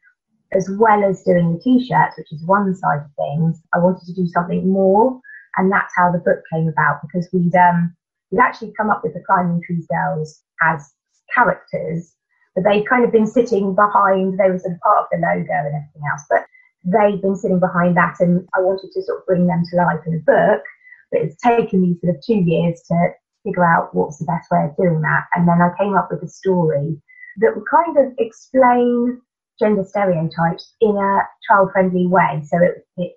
as 0.53 0.69
well 0.79 1.05
as 1.05 1.23
doing 1.23 1.55
the 1.55 1.61
t-shirts, 1.61 2.19
which 2.19 2.33
is 2.33 2.45
one 2.45 2.75
side 2.75 3.01
of 3.05 3.11
things, 3.17 3.63
I 3.73 3.79
wanted 3.79 4.07
to 4.07 4.13
do 4.13 4.27
something 4.27 4.69
more. 4.69 5.21
And 5.57 5.71
that's 5.71 5.95
how 5.97 6.11
the 6.11 6.19
book 6.19 6.43
came 6.53 6.69
about 6.69 7.01
because 7.03 7.29
we'd, 7.33 7.55
um, 7.55 7.95
we'd 8.31 8.41
actually 8.41 8.73
come 8.77 8.91
up 8.91 9.03
with 9.03 9.15
the 9.15 9.23
Climbing 9.25 9.63
Trees 9.65 9.87
Girls 9.89 10.43
as 10.63 10.93
characters, 11.33 12.13
but 12.55 12.65
they'd 12.65 12.89
kind 12.89 13.05
of 13.05 13.13
been 13.13 13.27
sitting 13.27 13.75
behind, 13.75 14.39
they 14.39 14.51
were 14.51 14.59
sort 14.59 14.75
of 14.75 14.81
part 14.81 14.99
of 15.05 15.07
the 15.13 15.19
logo 15.19 15.53
and 15.53 15.75
everything 15.75 16.03
else, 16.11 16.25
but 16.29 16.45
they'd 16.85 17.23
been 17.23 17.37
sitting 17.37 17.61
behind 17.61 17.97
that 17.97 18.17
and 18.21 18.47
I 18.55 18.61
wanted 18.61 18.91
to 18.93 19.03
sort 19.03 19.21
of 19.21 19.27
bring 19.27 19.47
them 19.47 19.63
to 19.71 19.77
life 19.77 20.01
in 20.07 20.15
a 20.15 20.19
book. 20.19 20.63
But 21.11 21.23
it's 21.23 21.41
taken 21.41 21.83
me 21.83 21.99
sort 22.01 22.17
of 22.17 22.23
two 22.25 22.35
years 22.35 22.83
to 22.89 23.11
figure 23.45 23.65
out 23.65 23.95
what's 23.95 24.19
the 24.19 24.27
best 24.27 24.51
way 24.51 24.65
of 24.65 24.77
doing 24.77 25.01
that. 25.03 25.25
And 25.35 25.49
then 25.49 25.61
I 25.61 25.71
came 25.79 25.97
up 25.97 26.09
with 26.11 26.23
a 26.23 26.29
story 26.29 27.01
that 27.39 27.55
would 27.55 27.65
kind 27.71 27.97
of 27.97 28.13
explain 28.19 29.21
gender 29.59 29.85
stereotypes 29.85 30.75
in 30.81 30.97
a 30.97 31.21
child 31.49 31.71
friendly 31.73 32.07
way. 32.07 32.43
So 32.45 32.59
it, 32.63 32.87
it, 32.97 33.17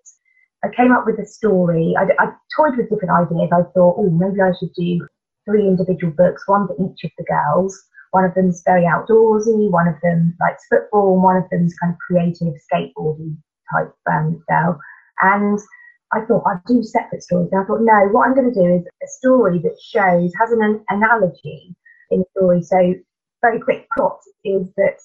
I 0.64 0.70
came 0.76 0.92
up 0.92 1.06
with 1.06 1.20
a 1.20 1.26
story. 1.26 1.96
I, 1.98 2.04
I 2.24 2.32
toyed 2.56 2.78
with 2.78 2.90
different 2.90 3.12
ideas. 3.12 3.50
I 3.52 3.64
thought, 3.74 3.96
oh, 3.98 4.10
maybe 4.10 4.42
I 4.42 4.52
should 4.60 4.74
do 4.74 5.08
three 5.46 5.68
individual 5.68 6.14
books, 6.14 6.44
one 6.48 6.68
for 6.68 6.76
each 6.76 7.04
of 7.04 7.12
the 7.18 7.26
girls. 7.26 7.80
One 8.12 8.26
of 8.26 8.34
them's 8.36 8.62
very 8.66 8.84
outdoorsy, 8.84 9.72
one 9.72 9.88
of 9.88 9.96
them 10.04 10.36
likes 10.42 10.66
football, 10.70 11.14
and 11.14 11.24
one 11.24 11.38
of 11.38 11.46
them's 11.50 11.74
kind 11.82 11.94
of 11.94 12.00
creative 12.00 12.54
skateboarding 12.72 13.38
type 13.72 13.94
um, 14.12 14.44
girl. 14.50 14.80
And 15.22 15.60
I 16.14 16.22
thought 16.22 16.44
I'd 16.46 16.64
do 16.66 16.84
separate 16.84 17.24
stories. 17.24 17.50
And 17.52 17.62
I 17.62 17.66
thought, 17.66 17.82
no, 17.82 18.10
what 18.12 18.28
I'm 18.28 18.36
going 18.36 18.52
to 18.54 18.60
do 18.60 18.76
is 18.76 18.86
a 19.04 19.08
story 19.08 19.60
that 19.60 19.78
shows, 19.82 20.32
has 20.40 20.52
an 20.52 20.84
analogy 20.90 21.76
in 22.10 22.24
story. 22.36 22.62
So 22.62 22.96
very 23.42 23.60
quick 23.60 23.88
plot 23.96 24.20
is 24.44 24.68
that 24.78 24.98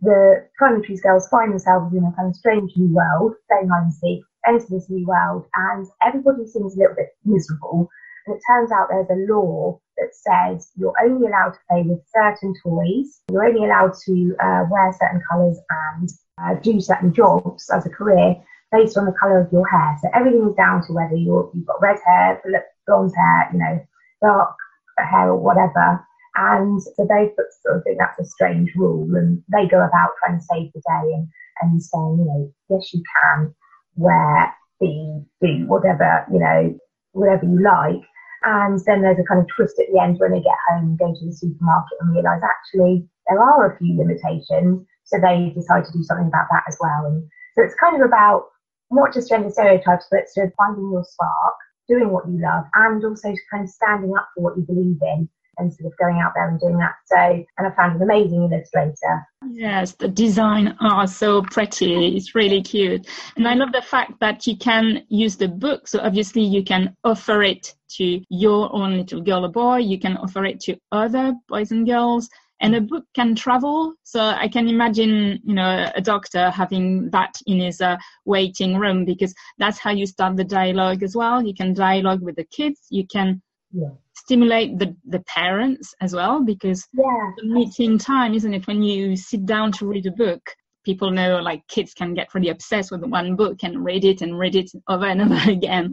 the 0.00 0.46
primary 0.56 0.96
girls 1.02 1.28
find 1.28 1.52
themselves 1.52 1.94
in 1.94 2.04
a 2.04 2.12
kind 2.16 2.28
of 2.28 2.36
strange 2.36 2.72
new 2.76 2.94
world, 2.94 3.34
staying 3.46 3.68
hide 3.68 3.90
and 4.02 4.22
enter 4.46 4.66
this 4.70 4.88
new 4.88 5.06
world, 5.06 5.46
and 5.54 5.86
everybody 6.02 6.46
seems 6.46 6.76
a 6.76 6.78
little 6.78 6.94
bit 6.94 7.16
miserable. 7.24 7.88
And 8.26 8.36
it 8.36 8.42
turns 8.46 8.70
out 8.72 8.88
there's 8.88 9.10
a 9.10 9.32
law 9.32 9.80
that 9.96 10.10
says 10.12 10.70
you're 10.76 10.94
only 11.02 11.26
allowed 11.26 11.52
to 11.52 11.58
play 11.68 11.82
with 11.82 12.00
certain 12.14 12.54
toys, 12.62 13.20
you're 13.30 13.46
only 13.46 13.64
allowed 13.64 13.94
to 14.04 14.36
uh, 14.40 14.64
wear 14.70 14.92
certain 14.92 15.22
colours 15.30 15.58
and 15.70 16.08
uh, 16.38 16.54
do 16.60 16.80
certain 16.80 17.12
jobs 17.12 17.70
as 17.70 17.86
a 17.86 17.90
career 17.90 18.36
based 18.72 18.96
on 18.96 19.06
the 19.06 19.14
colour 19.20 19.40
of 19.40 19.52
your 19.52 19.66
hair. 19.68 19.96
So 20.02 20.08
everything 20.14 20.48
is 20.48 20.56
down 20.56 20.86
to 20.86 20.92
whether 20.92 21.16
you're, 21.16 21.50
you've 21.54 21.66
got 21.66 21.80
red 21.80 21.98
hair, 22.04 22.42
blonde 22.86 23.12
hair, 23.16 23.50
you 23.52 23.58
know, 23.58 23.86
dark 24.22 24.56
hair 24.98 25.30
or 25.30 25.36
whatever. 25.36 26.04
And 26.36 26.82
so 26.82 27.06
they 27.08 27.32
sort 27.62 27.78
of 27.78 27.84
think 27.84 27.98
that's 27.98 28.20
a 28.20 28.24
strange 28.24 28.70
rule 28.76 29.08
and 29.16 29.42
they 29.50 29.66
go 29.66 29.80
about 29.80 30.10
trying 30.20 30.38
to 30.38 30.44
save 30.44 30.72
the 30.74 30.80
day 30.80 31.14
and, 31.14 31.28
and 31.62 31.82
saying, 31.82 32.18
you 32.18 32.24
know, 32.24 32.52
yes, 32.68 32.92
you 32.92 33.02
can 33.22 33.54
wear, 33.96 34.52
be, 34.78 35.22
do 35.40 35.64
whatever, 35.66 36.26
you 36.30 36.38
know, 36.38 36.78
whatever 37.12 37.46
you 37.46 37.62
like. 37.62 38.04
And 38.44 38.78
then 38.84 39.00
there's 39.00 39.18
a 39.18 39.24
kind 39.24 39.40
of 39.40 39.48
twist 39.56 39.80
at 39.80 39.86
the 39.90 39.98
end 39.98 40.18
when 40.18 40.32
they 40.32 40.40
get 40.40 40.60
home 40.68 40.84
and 40.84 40.98
go 40.98 41.08
to 41.08 41.26
the 41.26 41.32
supermarket 41.32 41.98
and 42.00 42.14
realise 42.14 42.42
actually 42.44 43.08
there 43.28 43.40
are 43.40 43.72
a 43.72 43.78
few 43.78 43.96
limitations. 43.96 44.86
So 45.04 45.18
they 45.18 45.52
decide 45.56 45.86
to 45.86 45.92
do 45.92 46.02
something 46.02 46.28
about 46.28 46.48
that 46.50 46.64
as 46.68 46.76
well. 46.80 47.06
And 47.06 47.26
so 47.56 47.64
it's 47.64 47.74
kind 47.80 47.96
of 47.96 48.06
about 48.06 48.52
not 48.90 49.12
just 49.12 49.28
gender 49.28 49.50
stereotypes, 49.50 50.06
but 50.10 50.28
sort 50.28 50.48
of 50.48 50.54
finding 50.54 50.90
your 50.90 51.04
spark, 51.04 51.54
doing 51.88 52.10
what 52.10 52.28
you 52.28 52.40
love, 52.40 52.64
and 52.74 53.04
also 53.04 53.34
kind 53.50 53.64
of 53.64 53.70
standing 53.70 54.14
up 54.16 54.28
for 54.34 54.42
what 54.42 54.56
you 54.56 54.62
believe 54.62 54.98
in 55.02 55.28
and 55.58 55.72
sort 55.72 55.90
of 55.90 55.98
going 55.98 56.18
out 56.18 56.32
there 56.34 56.48
and 56.48 56.60
doing 56.60 56.76
that. 56.78 56.94
So, 57.06 57.16
and 57.16 57.66
I 57.66 57.70
found 57.74 57.96
an 57.96 58.02
amazing 58.02 58.42
illustrator. 58.52 59.26
Yes, 59.48 59.92
the 59.92 60.08
design 60.08 60.76
are 60.80 61.06
so 61.06 61.42
pretty. 61.42 62.16
It's 62.16 62.34
really 62.34 62.62
cute. 62.62 63.06
And 63.36 63.48
I 63.48 63.54
love 63.54 63.72
the 63.72 63.82
fact 63.82 64.20
that 64.20 64.46
you 64.46 64.56
can 64.56 65.04
use 65.08 65.36
the 65.36 65.48
book. 65.48 65.88
So 65.88 66.00
obviously 66.00 66.42
you 66.42 66.62
can 66.62 66.94
offer 67.04 67.42
it 67.42 67.74
to 67.96 68.20
your 68.28 68.74
own 68.74 68.98
little 68.98 69.22
girl 69.22 69.46
or 69.46 69.50
boy. 69.50 69.78
You 69.78 69.98
can 69.98 70.16
offer 70.18 70.44
it 70.44 70.60
to 70.60 70.76
other 70.92 71.34
boys 71.48 71.70
and 71.70 71.86
girls. 71.86 72.28
And 72.60 72.74
a 72.74 72.80
book 72.80 73.04
can 73.14 73.34
travel. 73.34 73.94
So 74.02 74.20
I 74.20 74.48
can 74.48 74.68
imagine, 74.68 75.40
you 75.44 75.54
know, 75.54 75.90
a 75.94 76.00
doctor 76.00 76.50
having 76.50 77.10
that 77.10 77.34
in 77.46 77.60
his 77.60 77.80
uh, 77.80 77.96
waiting 78.24 78.78
room 78.78 79.04
because 79.04 79.34
that's 79.58 79.78
how 79.78 79.90
you 79.90 80.06
start 80.06 80.36
the 80.36 80.44
dialogue 80.44 81.02
as 81.02 81.14
well. 81.14 81.44
You 81.44 81.54
can 81.54 81.74
dialogue 81.74 82.22
with 82.22 82.36
the 82.36 82.44
kids. 82.44 82.86
You 82.90 83.06
can 83.06 83.42
yeah 83.72 83.90
stimulate 84.26 84.76
the, 84.78 84.96
the 85.08 85.20
parents 85.20 85.94
as 86.00 86.12
well 86.12 86.42
because 86.42 86.84
yeah. 86.92 87.30
the 87.36 87.46
meeting 87.46 87.96
time, 87.96 88.34
isn't 88.34 88.54
it? 88.54 88.66
When 88.66 88.82
you 88.82 89.16
sit 89.16 89.46
down 89.46 89.70
to 89.72 89.86
read 89.86 90.06
a 90.06 90.10
book, 90.10 90.40
people 90.84 91.12
know 91.12 91.38
like 91.38 91.66
kids 91.68 91.94
can 91.94 92.12
get 92.12 92.34
really 92.34 92.48
obsessed 92.48 92.90
with 92.90 93.04
one 93.04 93.36
book 93.36 93.58
and 93.62 93.84
read 93.84 94.04
it 94.04 94.22
and 94.22 94.36
read 94.36 94.56
it 94.56 94.70
over 94.88 95.06
and 95.06 95.22
over 95.22 95.50
again. 95.50 95.92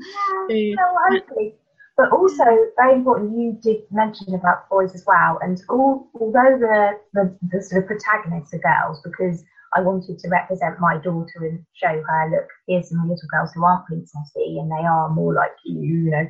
Yeah, 0.49 0.75
so, 0.75 0.83
hopefully. 1.11 1.55
But 1.95 2.11
also, 2.11 2.43
very 2.75 2.95
important, 2.95 3.37
you 3.37 3.57
did 3.61 3.83
mention 3.91 4.33
about 4.33 4.67
boys 4.69 4.95
as 4.95 5.03
well. 5.05 5.37
And 5.41 5.61
all, 5.69 6.09
although 6.19 6.57
the, 6.57 6.97
the, 7.13 7.37
the 7.51 7.61
sort 7.61 7.83
of 7.83 7.87
protagonists 7.87 8.53
are 8.53 8.59
girls, 8.59 8.99
because 9.03 9.43
I 9.75 9.81
wanted 9.81 10.17
to 10.19 10.29
represent 10.29 10.79
my 10.79 10.97
daughter 10.97 11.45
and 11.45 11.63
show 11.73 12.01
her, 12.01 12.29
look, 12.31 12.47
here's 12.67 12.89
some 12.89 13.07
little 13.07 13.27
girls 13.31 13.51
who 13.53 13.63
aren't 13.63 13.85
princessy 13.85 14.59
and 14.59 14.71
they 14.71 14.85
are 14.85 15.09
more 15.09 15.33
like 15.33 15.53
you, 15.65 15.81
you 15.81 16.11
know. 16.11 16.27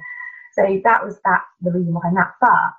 So 0.53 0.81
that 0.83 1.03
was 1.03 1.19
that 1.25 1.41
the 1.61 1.71
reason 1.71 1.93
behind 1.93 2.17
that. 2.17 2.33
But 2.41 2.73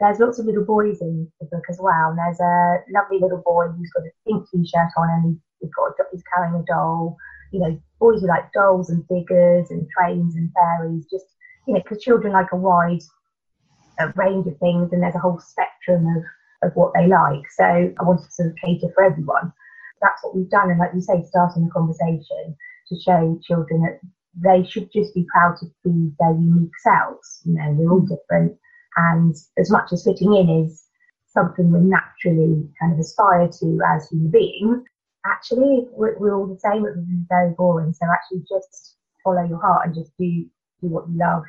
there's 0.00 0.18
lots 0.18 0.38
of 0.38 0.46
little 0.46 0.64
boys 0.64 1.00
in 1.00 1.30
the 1.40 1.46
book 1.46 1.64
as 1.70 1.78
well. 1.80 2.10
And 2.10 2.18
there's 2.18 2.40
a 2.40 2.82
lovely 2.92 3.18
little 3.20 3.42
boy 3.44 3.68
who's 3.68 3.90
got 3.90 4.06
a 4.06 4.12
pink 4.26 4.44
t-shirt 4.50 4.90
on 4.96 5.08
and 5.10 5.40
he's 5.60 5.70
got 5.74 5.92
he's 6.12 6.22
carrying 6.34 6.54
a 6.54 6.64
doll. 6.66 7.16
You 7.52 7.60
know, 7.60 7.80
boys 8.00 8.20
who 8.20 8.26
like 8.26 8.52
dolls 8.52 8.90
and 8.90 9.06
figures 9.06 9.70
and 9.70 9.86
trains 9.96 10.34
and 10.34 10.50
fairies. 10.52 11.06
Just 11.10 11.26
you 11.66 11.74
know, 11.74 11.80
because 11.80 12.02
children 12.02 12.32
like 12.32 12.52
a 12.52 12.56
wide 12.56 13.02
range 14.16 14.46
of 14.46 14.58
things, 14.58 14.92
and 14.92 15.02
there's 15.02 15.14
a 15.14 15.20
whole 15.20 15.38
spectrum 15.38 16.06
of 16.16 16.24
of 16.68 16.76
what 16.76 16.92
they 16.94 17.06
like. 17.06 17.44
So 17.56 17.64
I 17.64 18.02
wanted 18.02 18.24
to 18.24 18.32
sort 18.32 18.48
of 18.50 18.56
cater 18.56 18.88
for 18.94 19.04
everyone. 19.04 19.52
That's 20.00 20.22
what 20.22 20.36
we've 20.36 20.50
done, 20.50 20.70
and 20.70 20.78
like 20.78 20.92
you 20.94 21.00
say, 21.00 21.22
starting 21.26 21.68
a 21.68 21.70
conversation 21.70 22.56
to 22.88 23.00
show 23.00 23.40
children 23.42 23.82
that 23.82 24.00
they 24.36 24.66
should 24.68 24.90
just 24.92 25.14
be 25.14 25.26
proud 25.32 25.56
to 25.58 25.66
be 25.84 26.12
their 26.18 26.32
unique 26.32 26.76
selves. 26.82 27.40
You 27.44 27.54
know, 27.54 27.70
we're 27.72 27.90
all 27.90 28.00
different 28.00 28.58
and 28.96 29.34
as 29.58 29.70
much 29.70 29.92
as 29.92 30.04
fitting 30.04 30.34
in 30.34 30.64
is 30.64 30.84
something 31.26 31.72
we 31.72 31.80
naturally 31.80 32.68
kind 32.80 32.92
of 32.92 32.98
aspire 32.98 33.48
to 33.48 33.80
as 33.94 34.08
human 34.08 34.30
beings, 34.30 34.84
actually 35.26 35.88
we're, 35.92 36.16
we're 36.18 36.34
all 36.34 36.46
the 36.46 36.58
same. 36.58 36.86
It 36.86 36.96
would 36.96 37.08
be 37.08 37.24
very 37.28 37.52
boring. 37.52 37.92
So 37.92 38.06
actually 38.12 38.44
just 38.48 38.96
follow 39.24 39.42
your 39.42 39.60
heart 39.60 39.86
and 39.86 39.94
just 39.94 40.12
do, 40.18 40.46
do 40.84 40.94
what 40.94 41.08
you 41.08 41.18
love. 41.18 41.42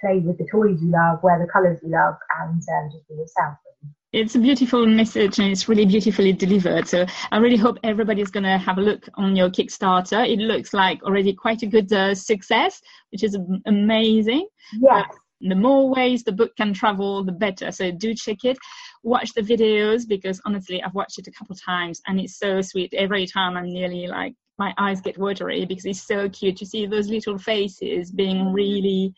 Play 0.00 0.18
with 0.18 0.38
the 0.38 0.46
toys 0.50 0.82
you 0.82 0.90
love, 0.90 1.22
wear 1.22 1.38
the 1.38 1.50
colours 1.50 1.80
you 1.82 1.90
love, 1.90 2.14
and 2.40 2.62
um, 2.62 2.90
just 2.92 3.08
be 3.08 3.14
yourself 3.14 3.56
it's 4.12 4.34
a 4.34 4.38
beautiful 4.38 4.86
message 4.86 5.38
and 5.38 5.50
it's 5.52 5.68
really 5.68 5.84
beautifully 5.84 6.32
delivered. 6.32 6.88
So 6.88 7.04
I 7.32 7.36
really 7.36 7.58
hope 7.58 7.78
everybody's 7.82 8.30
going 8.30 8.44
to 8.44 8.56
have 8.56 8.78
a 8.78 8.80
look 8.80 9.06
on 9.14 9.36
your 9.36 9.50
Kickstarter. 9.50 10.26
It 10.26 10.38
looks 10.38 10.72
like 10.72 11.02
already 11.02 11.34
quite 11.34 11.62
a 11.62 11.66
good 11.66 11.92
uh, 11.92 12.14
success, 12.14 12.80
which 13.10 13.22
is 13.22 13.36
amazing. 13.66 14.48
Yes 14.80 15.06
the 15.40 15.54
more 15.54 15.88
ways 15.90 16.24
the 16.24 16.32
book 16.32 16.56
can 16.56 16.72
travel, 16.72 17.22
the 17.24 17.32
better. 17.32 17.70
So 17.70 17.90
do 17.90 18.14
check 18.14 18.44
it. 18.44 18.56
Watch 19.02 19.32
the 19.34 19.42
videos 19.42 20.08
because 20.08 20.40
honestly, 20.44 20.82
I've 20.82 20.94
watched 20.94 21.18
it 21.18 21.26
a 21.26 21.32
couple 21.32 21.54
times 21.56 22.00
and 22.06 22.18
it's 22.18 22.38
so 22.38 22.62
sweet. 22.62 22.92
Every 22.94 23.26
time 23.26 23.56
I'm 23.56 23.68
nearly 23.68 24.06
like, 24.06 24.34
my 24.58 24.72
eyes 24.78 25.00
get 25.00 25.18
watery 25.18 25.64
because 25.64 25.84
it's 25.84 26.02
so 26.02 26.28
cute 26.28 26.56
to 26.56 26.66
see 26.66 26.86
those 26.86 27.08
little 27.08 27.38
faces 27.38 28.10
being 28.10 28.36
mm. 28.36 28.54
really 28.54 29.14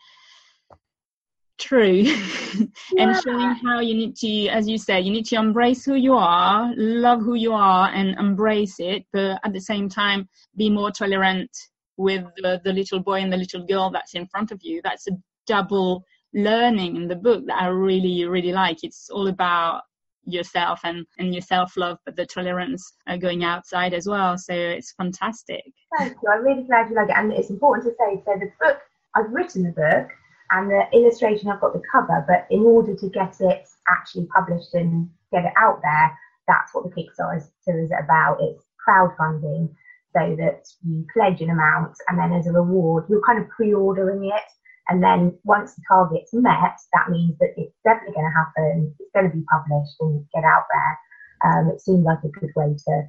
true 1.59 2.05
and 2.99 3.21
showing 3.23 3.55
how 3.65 3.81
you 3.81 3.93
need 3.93 4.15
to 4.15 4.47
as 4.47 4.69
you 4.69 4.79
say 4.79 5.01
you 5.01 5.11
need 5.11 5.27
to 5.27 5.35
embrace 5.35 5.85
who 5.85 5.95
you 5.95 6.15
are 6.15 6.73
love 6.77 7.21
who 7.21 7.35
you 7.35 7.53
are 7.53 7.89
and 7.89 8.17
embrace 8.17 8.77
it 8.79 9.05
but 9.13 9.41
at 9.45 9.53
the 9.53 9.61
same 9.61 9.89
time 9.89 10.29
be 10.57 10.71
more 10.71 10.93
tolerant 10.93 11.51
with 11.99 12.25
the, 12.37 12.61
the 12.65 12.73
little 12.73 13.01
boy 13.01 13.21
and 13.21 13.31
the 13.31 13.37
little 13.37 13.67
girl 13.67 13.91
that's 13.91 14.15
in 14.15 14.27
front 14.29 14.51
of 14.51 14.61
you. 14.63 14.81
That's 14.83 15.07
a 15.09 15.13
double 15.47 16.05
learning 16.33 16.97
in 16.97 17.09
the 17.09 17.17
book 17.17 17.45
that 17.47 17.61
I 17.61 17.67
really, 17.67 18.25
really 18.25 18.53
like. 18.53 18.79
It's 18.83 19.11
all 19.11 19.27
about 19.27 19.83
yourself 20.29 20.81
and, 20.85 21.07
and 21.19 21.35
your 21.35 21.43
self 21.43 21.77
love, 21.77 21.99
but 22.05 22.17
the 22.17 22.27
tolerance 22.27 22.93
uh, 23.07 23.17
going 23.17 23.45
outside 23.45 23.95
as 23.95 24.07
well. 24.07 24.37
So 24.39 24.53
it's 24.53 24.93
fantastic. 24.93 25.65
Thank 25.99 26.17
you. 26.23 26.31
I'm 26.31 26.45
really 26.45 26.65
glad 26.65 26.91
you 26.91 26.97
like 26.97 27.09
it. 27.09 27.17
And 27.17 27.33
it's 27.33 27.51
important 27.51 27.87
to 27.87 27.95
say 27.99 28.23
so 28.25 28.39
the 28.39 28.51
book, 28.61 28.79
I've 29.15 29.31
written 29.31 29.63
the 29.63 29.71
book 29.71 30.09
and 30.51 30.71
the 30.71 30.83
illustration, 30.93 31.51
I've 31.51 31.61
got 31.61 31.73
the 31.73 31.83
cover, 31.93 32.25
but 32.27 32.47
in 32.51 32.63
order 32.63 32.95
to 32.95 33.09
get 33.11 33.37
it 33.41 33.69
actually 33.89 34.27
published 34.27 34.75
and 34.75 35.09
get 35.33 35.45
it 35.45 35.53
out 35.57 35.81
there, 35.83 36.19
that's 36.47 36.75
what 36.75 36.85
the 36.85 36.91
Kickstarter 36.91 37.37
is 37.83 37.91
about. 38.03 38.39
It's 38.41 38.65
crowdfunding 38.87 39.69
so 40.15 40.37
that 40.39 40.65
you 40.87 41.07
pledge 41.13 41.43
an 41.43 41.51
amount 41.51 41.95
and 42.09 42.19
then 42.19 42.33
as 42.33 42.47
a 42.47 42.53
reward, 42.53 43.05
you're 43.09 43.25
kind 43.25 43.39
of 43.39 43.49
pre 43.51 43.75
ordering 43.75 44.25
it 44.25 44.43
and 44.89 45.03
then 45.03 45.39
once 45.45 45.75
the 45.75 45.83
target's 45.87 46.33
met, 46.33 46.77
that 46.95 47.11
means 47.11 47.37
that 47.39 47.51
it's 47.57 47.77
definitely 47.85 48.15
going 48.15 48.31
to 48.31 48.39
happen. 48.39 48.95
It's 48.99 49.11
going 49.15 49.31
to 49.31 49.37
be 49.37 49.45
published 49.51 49.97
and 50.01 50.25
get 50.35 50.45
out 50.45 50.65
there. 50.73 50.99
Um, 51.45 51.69
it 51.69 51.81
seems 51.81 52.05
like 52.05 52.19
a 52.25 52.29
good 52.29 52.51
way 52.57 52.75
to 52.87 53.03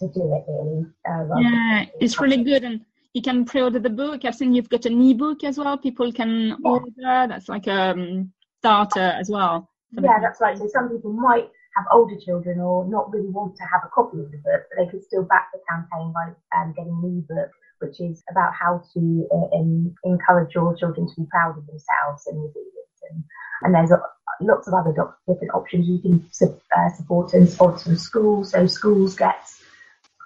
to 0.00 0.08
do 0.08 0.34
it, 0.34 0.44
really. 0.48 0.86
Uh, 1.08 1.40
yeah, 1.40 1.84
it's 2.00 2.20
really 2.20 2.42
good, 2.42 2.64
and 2.64 2.80
you 3.12 3.22
can 3.22 3.44
pre-order 3.44 3.78
the 3.78 3.90
book. 3.90 4.24
I've 4.24 4.34
seen 4.34 4.54
you've 4.54 4.68
got 4.68 4.86
an 4.86 5.00
e-book 5.00 5.44
as 5.44 5.56
well. 5.56 5.78
People 5.78 6.12
can 6.12 6.48
yeah. 6.48 6.54
order. 6.64 7.28
That's 7.28 7.48
like 7.48 7.68
a 7.68 7.92
um, 7.92 8.32
starter 8.58 9.14
as 9.18 9.30
well. 9.30 9.70
Yeah, 9.92 10.18
that's 10.20 10.40
right. 10.40 10.58
So 10.58 10.66
some 10.66 10.88
people 10.88 11.12
might 11.12 11.48
have 11.76 11.86
older 11.92 12.16
children 12.18 12.58
or 12.58 12.84
not 12.86 13.12
really 13.12 13.28
want 13.28 13.56
to 13.56 13.62
have 13.62 13.82
a 13.84 13.88
copy 13.94 14.18
of 14.18 14.32
the 14.32 14.38
book, 14.38 14.62
but 14.68 14.84
they 14.84 14.90
could 14.90 15.04
still 15.04 15.22
back 15.22 15.50
the 15.52 15.60
campaign 15.70 16.12
by 16.12 16.34
um, 16.58 16.74
getting 16.76 16.92
an 16.92 17.24
ebook 17.30 17.50
which 17.84 18.00
is 18.00 18.22
about 18.30 18.52
how 18.54 18.82
to 18.94 19.28
uh, 19.32 19.56
um, 19.56 19.94
encourage 20.04 20.54
your 20.54 20.74
children 20.76 21.06
to 21.06 21.14
be 21.20 21.26
proud 21.30 21.58
of 21.58 21.66
themselves 21.66 22.26
and 22.26 22.42
resilient. 22.42 22.72
And, 23.10 23.24
and 23.62 23.74
there's 23.74 23.90
a, 23.90 24.00
lots 24.40 24.66
of 24.66 24.74
other 24.74 24.92
doc- 24.92 25.18
different 25.28 25.54
options 25.54 25.86
you 25.86 25.98
can 25.98 26.24
su- 26.32 26.60
uh, 26.76 26.90
support 26.96 27.34
and 27.34 27.48
sponsor 27.48 27.96
schools. 27.96 28.50
So 28.50 28.66
schools 28.66 29.14
get 29.14 29.36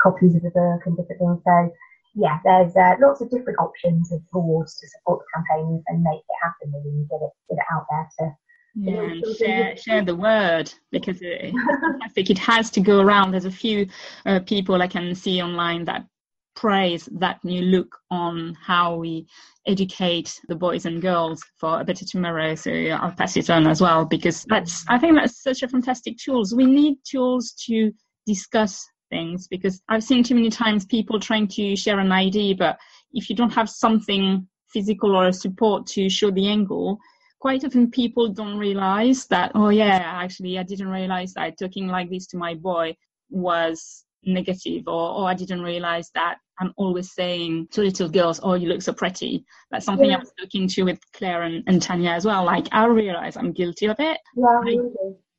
copies 0.02 0.34
of 0.36 0.42
the 0.42 0.50
book 0.50 0.82
and 0.86 0.96
different 0.96 1.20
things. 1.20 1.42
So 1.44 1.72
yeah, 2.14 2.38
there's 2.44 2.74
uh, 2.76 2.94
lots 3.00 3.20
of 3.20 3.30
different 3.30 3.58
options 3.58 4.12
of 4.12 4.22
rewards 4.32 4.78
to 4.78 4.88
support 4.88 5.20
the 5.20 5.42
campaign 5.42 5.82
and 5.88 6.02
make 6.02 6.20
it 6.20 6.42
happen 6.42 6.72
and 6.74 7.08
get 7.08 7.20
it 7.22 7.32
get 7.48 7.58
it 7.58 7.64
out 7.72 7.86
there 7.90 8.08
to 8.18 8.36
yeah, 8.80 9.14
share, 9.36 9.76
share 9.76 10.04
the 10.04 10.14
word 10.14 10.72
because 10.90 11.20
it, 11.20 11.52
I 12.02 12.08
think 12.08 12.30
it 12.30 12.38
has 12.38 12.70
to 12.70 12.80
go 12.80 13.00
around. 13.00 13.32
There's 13.32 13.44
a 13.44 13.50
few 13.50 13.88
uh, 14.24 14.40
people 14.40 14.80
I 14.80 14.86
can 14.86 15.14
see 15.14 15.42
online 15.42 15.84
that 15.86 16.06
praise 16.58 17.08
that 17.12 17.42
new 17.44 17.62
look 17.62 17.96
on 18.10 18.52
how 18.60 18.96
we 18.96 19.24
educate 19.66 20.40
the 20.48 20.56
boys 20.56 20.86
and 20.86 21.00
girls 21.00 21.40
for 21.56 21.80
a 21.80 21.84
better 21.84 22.04
tomorrow. 22.04 22.56
So 22.56 22.72
I'll 22.72 23.12
pass 23.12 23.36
it 23.36 23.48
on 23.48 23.68
as 23.68 23.80
well 23.80 24.04
because 24.04 24.44
that's 24.48 24.84
I 24.88 24.98
think 24.98 25.14
that's 25.14 25.40
such 25.40 25.62
a 25.62 25.68
fantastic 25.68 26.18
tools. 26.18 26.54
We 26.54 26.66
need 26.66 26.96
tools 27.08 27.52
to 27.66 27.92
discuss 28.26 28.84
things 29.08 29.46
because 29.46 29.80
I've 29.88 30.02
seen 30.02 30.24
too 30.24 30.34
many 30.34 30.50
times 30.50 30.84
people 30.84 31.20
trying 31.20 31.46
to 31.48 31.76
share 31.76 32.00
an 32.00 32.10
idea, 32.10 32.56
but 32.56 32.76
if 33.12 33.30
you 33.30 33.36
don't 33.36 33.54
have 33.54 33.70
something 33.70 34.46
physical 34.72 35.14
or 35.14 35.28
a 35.28 35.32
support 35.32 35.86
to 35.86 36.10
show 36.10 36.32
the 36.32 36.48
angle, 36.48 36.98
quite 37.38 37.64
often 37.64 37.88
people 37.88 38.32
don't 38.32 38.58
realize 38.58 39.26
that, 39.26 39.52
oh 39.54 39.68
yeah, 39.68 40.00
actually 40.02 40.58
I 40.58 40.64
didn't 40.64 40.88
realize 40.88 41.34
that 41.34 41.56
talking 41.56 41.86
like 41.86 42.10
this 42.10 42.26
to 42.28 42.36
my 42.36 42.54
boy 42.54 42.96
was 43.30 44.04
negative 44.24 44.84
or 44.88 45.20
oh 45.20 45.24
i 45.24 45.34
didn't 45.34 45.62
realize 45.62 46.10
that 46.14 46.38
i'm 46.60 46.72
always 46.76 47.12
saying 47.12 47.66
to 47.70 47.82
little 47.82 48.08
girls 48.08 48.40
oh 48.42 48.54
you 48.54 48.68
look 48.68 48.82
so 48.82 48.92
pretty 48.92 49.44
that's 49.70 49.84
something 49.84 50.10
yeah. 50.10 50.16
i 50.16 50.18
was 50.18 50.32
looking 50.40 50.68
to 50.68 50.82
with 50.82 51.00
claire 51.12 51.42
and, 51.42 51.64
and 51.66 51.82
tanya 51.82 52.10
as 52.10 52.24
well 52.24 52.44
like 52.44 52.66
i 52.72 52.84
realize 52.84 53.36
i'm 53.36 53.52
guilty 53.52 53.86
of 53.86 53.96
it 53.98 54.18
yeah, 54.36 54.60
like, 54.64 54.78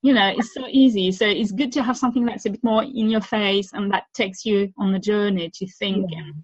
you 0.01 0.13
know 0.13 0.33
it's 0.37 0.53
so 0.53 0.65
easy 0.69 1.11
so 1.11 1.25
it's 1.25 1.51
good 1.51 1.71
to 1.71 1.83
have 1.83 1.97
something 1.97 2.25
that's 2.25 2.45
a 2.45 2.49
bit 2.49 2.63
more 2.63 2.83
in 2.83 3.09
your 3.09 3.21
face 3.21 3.71
and 3.73 3.91
that 3.91 4.03
takes 4.13 4.45
you 4.45 4.71
on 4.77 4.91
the 4.91 4.99
journey 4.99 5.51
to 5.53 5.67
think 5.79 6.07
yeah. 6.11 6.19
and 6.19 6.35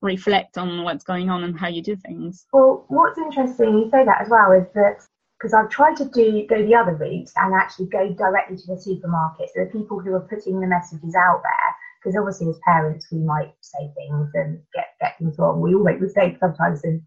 reflect 0.00 0.58
on 0.58 0.82
what's 0.82 1.04
going 1.04 1.30
on 1.30 1.44
and 1.44 1.58
how 1.58 1.68
you 1.68 1.82
do 1.82 1.94
things 1.94 2.46
well 2.52 2.84
what's 2.88 3.18
interesting 3.18 3.78
you 3.78 3.88
say 3.90 4.04
that 4.04 4.20
as 4.20 4.28
well 4.28 4.50
is 4.52 4.66
that 4.74 4.96
because 5.42 5.54
I've 5.54 5.70
tried 5.70 5.96
to 5.96 6.04
do 6.04 6.46
go 6.46 6.64
the 6.64 6.74
other 6.74 6.94
route 6.94 7.30
and 7.36 7.54
actually 7.54 7.86
go 7.86 8.12
directly 8.12 8.56
to 8.56 8.66
the 8.68 8.80
supermarket. 8.80 9.50
So 9.52 9.64
the 9.64 9.70
people 9.70 9.98
who 9.98 10.14
are 10.14 10.20
putting 10.20 10.60
the 10.60 10.68
messages 10.68 11.16
out 11.16 11.42
there, 11.42 11.70
because 12.02 12.16
obviously 12.16 12.48
as 12.48 12.58
parents 12.64 13.06
we 13.12 13.18
might 13.18 13.52
say 13.60 13.90
things 13.94 14.30
and 14.34 14.60
get 14.74 14.86
get 15.00 15.18
things 15.18 15.36
wrong. 15.38 15.60
We 15.60 15.74
all 15.74 15.84
make 15.84 16.00
mistakes 16.00 16.40
sometimes 16.40 16.82
in 16.84 17.02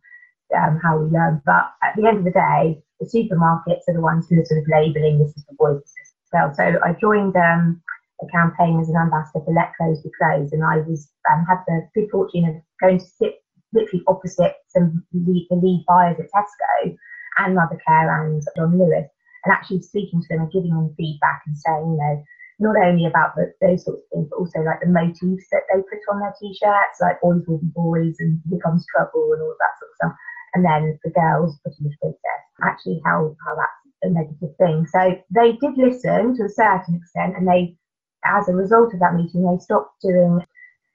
um, 0.56 0.80
how 0.82 0.98
we 0.98 1.10
learn, 1.10 1.42
but 1.46 1.74
at 1.84 1.96
the 1.96 2.08
end 2.08 2.20
of 2.20 2.24
the 2.24 2.32
day, 2.32 2.82
the 3.00 3.06
supermarkets 3.06 3.90
are 3.90 3.94
the 3.94 4.02
ones 4.02 4.28
who 4.30 4.40
are 4.40 4.46
sort 4.46 4.62
of 4.62 4.68
labelling 4.70 5.20
this 5.20 5.36
is 5.36 5.46
the 5.46 5.56
boys, 5.58 5.82
this 5.82 6.08
is 6.08 6.14
the 6.32 6.38
girls. 6.38 6.56
So 6.56 6.80
I 6.86 6.94
joined 6.94 7.36
um, 7.36 7.82
a 8.22 8.28
campaign 8.28 8.80
as 8.80 8.90
an 8.90 8.96
ambassador 8.96 9.44
for 9.44 9.54
Let 9.54 9.74
Clothes 9.76 10.02
Be 10.02 10.12
Clothes, 10.18 10.54
and 10.54 10.64
I 10.64 10.78
was 10.88 11.10
um, 11.32 11.46
had 11.50 11.60
the 11.68 11.88
good 11.96 12.10
fortune 12.12 12.46
of 12.46 12.56
going 12.80 13.00
to 13.00 13.06
sit 13.06 13.42
literally 13.74 14.04
opposite 14.08 14.56
some 14.70 15.04
lead, 15.14 15.48
the 15.50 15.58
lead 15.58 15.84
buyers 15.88 16.18
at 16.20 16.32
Tesco 16.32 16.96
and 17.40 17.58
Mothercare 17.58 18.26
and 18.26 18.42
John 18.56 18.78
Lewis, 18.78 19.10
and 19.44 19.52
actually 19.52 19.82
speaking 19.82 20.22
to 20.22 20.28
them 20.30 20.42
and 20.44 20.52
giving 20.52 20.72
them 20.72 20.94
feedback 20.96 21.42
and 21.46 21.58
saying, 21.58 21.92
you 21.92 21.98
know, 21.98 22.24
not 22.60 22.76
only 22.78 23.06
about 23.06 23.36
the, 23.36 23.52
those 23.60 23.84
sorts 23.84 24.02
of 24.04 24.10
things, 24.12 24.28
but 24.30 24.40
also 24.40 24.60
like 24.64 24.80
the 24.80 24.88
motifs 24.88 25.48
that 25.52 25.68
they 25.68 25.82
put 25.82 26.00
on 26.12 26.20
their 26.20 26.34
t-shirts, 26.40 27.02
like 27.02 27.20
boys 27.22 27.44
will 27.48 27.60
be 27.60 27.72
boys 27.76 28.16
and 28.20 28.40
here 28.50 28.60
comes 28.60 28.86
trouble 28.96 29.34
and 29.34 29.42
all 29.42 29.52
of 29.52 29.60
that 29.60 29.76
sort 29.80 29.92
of 29.92 29.96
stuff. 30.00 30.16
And 30.54 30.64
then 30.64 31.00
the 31.04 31.12
girls 31.12 31.60
putting 31.64 31.84
the 31.84 31.96
princess, 32.00 32.44
actually 32.64 33.02
how, 33.04 33.36
how 33.46 33.56
that's 33.56 33.84
a 34.04 34.10
negative 34.10 34.56
thing. 34.56 34.88
So 34.88 35.20
they 35.36 35.60
did 35.60 35.76
listen 35.76 36.36
to 36.38 36.44
a 36.48 36.56
certain 36.56 36.96
extent 36.96 37.36
and 37.36 37.48
they, 37.48 37.76
as 38.24 38.48
a 38.48 38.56
result 38.56 38.94
of 38.94 39.00
that 39.02 39.16
meeting, 39.16 39.44
they 39.44 39.60
stopped 39.60 40.02
doing 40.02 40.40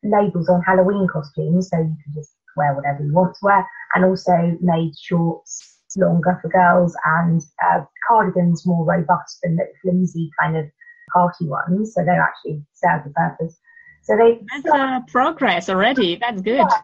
labels 0.03 0.49
on 0.49 0.63
Halloween 0.63 1.07
costumes, 1.07 1.69
so 1.69 1.77
you 1.77 1.97
can 2.05 2.15
just 2.15 2.35
wear 2.57 2.75
whatever 2.75 3.05
you 3.05 3.13
want 3.13 3.35
to 3.35 3.45
wear, 3.45 3.67
and 3.95 4.05
also 4.05 4.57
made 4.61 4.93
shorts 4.99 5.77
longer 5.97 6.39
for 6.41 6.49
girls 6.49 6.97
and 7.05 7.43
uh, 7.65 7.85
cardigans 8.09 8.67
more 8.67 8.85
robust 8.85 9.39
than 9.43 9.57
the 9.57 9.67
flimsy 9.83 10.31
kind 10.41 10.57
of 10.57 10.65
party 11.13 11.47
ones. 11.47 11.95
So 11.95 12.05
they 12.05 12.13
actually 12.13 12.65
serve 12.75 13.05
the 13.05 13.11
purpose. 13.11 13.59
So 14.03 14.17
they 14.17 14.41
that's 14.51 14.67
uh, 14.67 15.01
progress 15.09 15.69
already. 15.69 16.17
That's 16.17 16.41
good. 16.41 16.57
Yeah, 16.57 16.81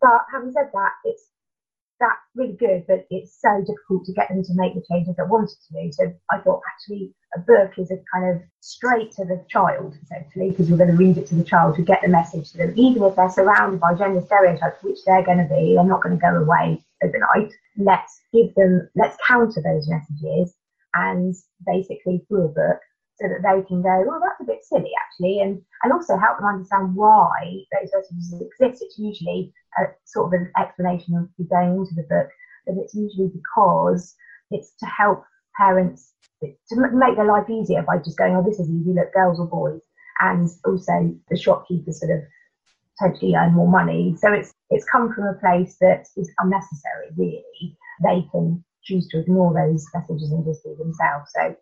but 0.00 0.20
having 0.32 0.52
said 0.52 0.70
that, 0.72 0.92
it's 1.04 1.30
that's 2.00 2.18
really 2.34 2.54
good, 2.54 2.84
but 2.88 3.06
it's 3.10 3.38
so 3.40 3.60
difficult 3.60 4.06
to 4.06 4.12
get 4.12 4.28
them 4.28 4.42
to 4.42 4.54
make 4.54 4.74
the 4.74 4.82
changes 4.90 5.14
they 5.16 5.22
wanted 5.22 5.50
to 5.68 5.72
do. 5.74 5.92
So 5.92 6.12
I 6.30 6.38
thought 6.38 6.62
actually 6.72 7.12
a 7.36 7.40
book 7.40 7.72
is 7.76 7.90
a 7.90 7.98
kind 8.12 8.34
of 8.34 8.42
straight 8.60 9.12
to 9.12 9.24
the 9.24 9.44
child, 9.50 9.96
essentially, 10.02 10.50
because 10.50 10.68
you're 10.68 10.78
going 10.78 10.90
to 10.90 10.96
read 10.96 11.18
it 11.18 11.26
to 11.28 11.34
the 11.34 11.44
child 11.44 11.76
to 11.76 11.82
get 11.82 12.00
the 12.02 12.08
message 12.08 12.50
to 12.52 12.58
them, 12.58 12.72
even 12.76 13.02
if 13.02 13.14
they're 13.14 13.30
surrounded 13.30 13.80
by 13.80 13.94
gender 13.94 14.22
stereotypes, 14.24 14.82
which 14.82 14.98
they're 15.06 15.24
going 15.24 15.38
to 15.38 15.54
be, 15.54 15.74
they're 15.74 15.84
not 15.84 16.02
going 16.02 16.18
to 16.18 16.20
go 16.20 16.34
away 16.34 16.82
overnight. 17.04 17.52
Let's 17.76 18.20
give 18.32 18.54
them, 18.54 18.88
let's 18.96 19.16
counter 19.26 19.60
those 19.62 19.88
messages 19.88 20.54
and 20.94 21.34
basically 21.66 22.24
through 22.26 22.46
a 22.46 22.48
book 22.48 22.80
so 23.20 23.28
that 23.28 23.42
they 23.42 23.62
can 23.68 23.82
go, 23.82 24.04
well, 24.06 24.20
that's 24.20 24.40
a 24.40 24.44
bit 24.44 24.64
silly 24.64 24.90
actually, 25.04 25.40
and, 25.40 25.60
and 25.82 25.92
also 25.92 26.16
help 26.16 26.38
them 26.38 26.46
understand 26.46 26.94
why 26.94 27.30
those 27.72 27.90
messages 27.92 28.40
exist. 28.40 28.82
It's 28.82 28.98
usually 28.98 29.52
a 29.78 29.84
sort 30.04 30.32
of 30.32 30.40
an 30.40 30.50
explanation 30.58 31.16
of 31.16 31.28
you 31.36 31.44
going 31.44 31.76
into 31.76 31.94
the 31.94 32.08
book, 32.08 32.28
that 32.66 32.80
it's 32.80 32.94
usually 32.94 33.28
because 33.28 34.14
it's 34.50 34.72
to 34.80 34.86
help 34.86 35.24
parents 35.56 36.14
to 36.42 36.76
make 36.92 37.16
their 37.16 37.26
life 37.26 37.50
easier 37.50 37.82
by 37.82 37.98
just 37.98 38.16
going, 38.16 38.34
oh, 38.34 38.42
this 38.42 38.58
is 38.58 38.70
easy, 38.70 38.92
look, 38.94 39.12
girls 39.12 39.38
or 39.38 39.46
boys, 39.46 39.80
and 40.20 40.48
also 40.64 41.14
the 41.28 41.36
shopkeepers 41.36 42.00
sort 42.00 42.12
of 42.16 42.24
potentially 42.98 43.34
earn 43.34 43.52
more 43.52 43.68
money. 43.68 44.16
So 44.18 44.32
it's 44.32 44.52
it's 44.70 44.84
come 44.90 45.12
from 45.12 45.24
a 45.24 45.34
place 45.34 45.76
that 45.80 46.06
is 46.16 46.30
unnecessary, 46.38 47.08
really. 47.16 47.76
They 48.02 48.26
can 48.32 48.64
choose 48.82 49.08
to 49.08 49.20
ignore 49.20 49.52
those 49.52 49.86
messages 49.94 50.30
and 50.30 50.44
just 50.44 50.64
be 50.64 50.74
themselves. 50.78 51.30
So 51.34 51.54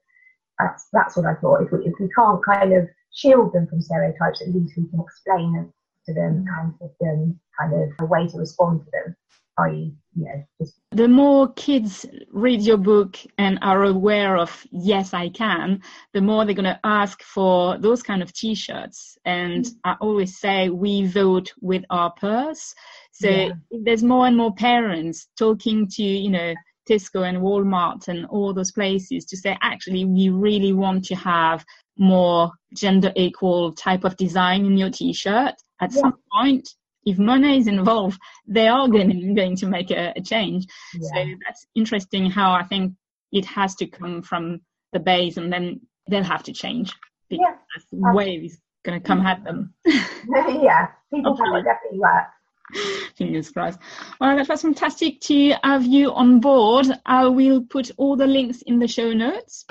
that's 0.59 0.89
that's 0.93 1.17
what 1.17 1.27
I 1.27 1.35
thought. 1.35 1.63
If 1.63 1.73
we, 1.73 1.79
if 1.87 1.95
we 2.01 2.09
can't 2.17 2.45
kind 2.45 2.73
of 2.73 2.89
shield 3.13 3.53
them 3.53 3.67
from 3.67 3.81
stereotypes, 3.81 4.43
at 4.43 4.55
least 4.55 4.75
we 4.77 4.89
can 4.89 5.01
explain 5.01 5.53
them 5.55 5.73
to 6.07 6.15
them 6.15 6.45
and 6.59 6.75
give 6.81 6.91
them 7.01 7.41
kind 7.59 7.75
of 7.75 7.91
a 8.01 8.07
way 8.07 8.27
to 8.27 8.39
respond 8.39 8.81
to 8.85 8.91
them. 8.93 9.17
I.e., 9.59 9.93
you 10.15 10.25
know, 10.25 10.45
just 10.61 10.75
the 10.93 11.09
more 11.09 11.53
kids 11.55 12.07
read 12.31 12.63
your 12.63 12.77
book 12.77 13.19
and 13.39 13.59
are 13.61 13.85
aware 13.85 14.37
of 14.37 14.65
yes 14.71 15.13
I 15.13 15.31
can, 15.31 15.83
the 16.13 16.21
more 16.21 16.45
they're 16.45 16.55
gonna 16.55 16.79
ask 16.85 17.23
for 17.23 17.77
those 17.79 18.03
kind 18.03 18.23
of 18.23 18.33
T-shirts. 18.33 19.19
And 19.25 19.65
mm-hmm. 19.65 19.91
I 19.91 19.97
always 20.01 20.39
say 20.39 20.69
we 20.69 21.07
vote 21.07 21.53
with 21.61 21.85
our 21.91 22.13
purse. 22.13 22.73
So 23.13 23.29
yeah. 23.29 23.51
there's 23.71 24.05
more 24.05 24.29
and 24.29 24.37
more 24.37 24.55
parents 24.55 25.27
talking 25.37 25.89
to 25.89 26.05
you 26.05 26.31
know 26.31 26.55
Tesco 26.89 27.29
and 27.29 27.39
Walmart 27.39 28.09
and 28.09 28.27
all 28.27 28.55
those 28.55 28.73
places 28.73 29.25
to 29.27 29.37
say, 29.37 29.57
actually, 29.63 30.05
we 30.05 30.29
really 30.31 30.73
want 30.73 31.05
to 31.07 31.15
have 31.15 31.65
more 31.99 32.51
gender 32.75 33.13
equal 33.17 33.73
type 33.73 34.05
of 34.05 34.17
design 34.17 34.65
in 34.65 34.77
your 34.77 34.91
t-shirt. 34.91 35.55
At 35.81 35.93
yeah. 35.93 36.01
some 36.01 36.15
point, 36.33 36.69
if 37.05 37.19
money 37.19 37.59
is 37.59 37.67
involved, 37.67 38.19
they 38.47 38.69
are 38.69 38.89
going, 38.89 39.35
going 39.35 39.57
to 39.57 39.67
make 39.67 39.91
a, 39.91 40.13
a 40.17 40.23
change. 40.23 40.67
Yeah. 40.95 41.09
So 41.15 41.25
that's 41.47 41.67
interesting 41.75 42.31
how 42.31 42.53
I 42.53 42.65
think 42.65 42.95
it 43.33 43.45
has 43.47 43.75
to 43.77 43.87
come 43.87 44.23
from 44.23 44.61
the 44.93 45.01
base 45.01 45.37
and 45.37 45.53
then 45.53 45.81
they'll 46.09 46.23
have 46.23 46.43
to 46.45 46.53
change 46.53 46.95
because 47.29 47.47
yeah. 47.93 48.13
wave 48.13 48.45
is 48.45 48.59
going 48.85 49.01
to 49.01 49.07
come 49.07 49.21
at 49.27 49.45
them. 49.45 49.75
yeah, 49.87 50.89
people 51.13 51.37
have 51.37 51.65
definitely 51.65 51.99
work. 51.99 52.27
Fingers 53.17 53.51
crossed. 53.51 53.79
Well, 54.21 54.37
that 54.37 54.49
was 54.49 54.63
fantastic 54.63 55.21
to 55.23 55.55
have 55.65 55.85
you 55.85 56.13
on 56.13 56.41
board. 56.41 56.87
I 57.07 57.27
will 57.27 57.63
put 57.63 57.91
all 57.97 58.17
the 58.17 58.27
links 58.27 58.63
in 58.63 58.79
the 58.79 58.89
show 58.89 59.13
notes. 59.13 59.67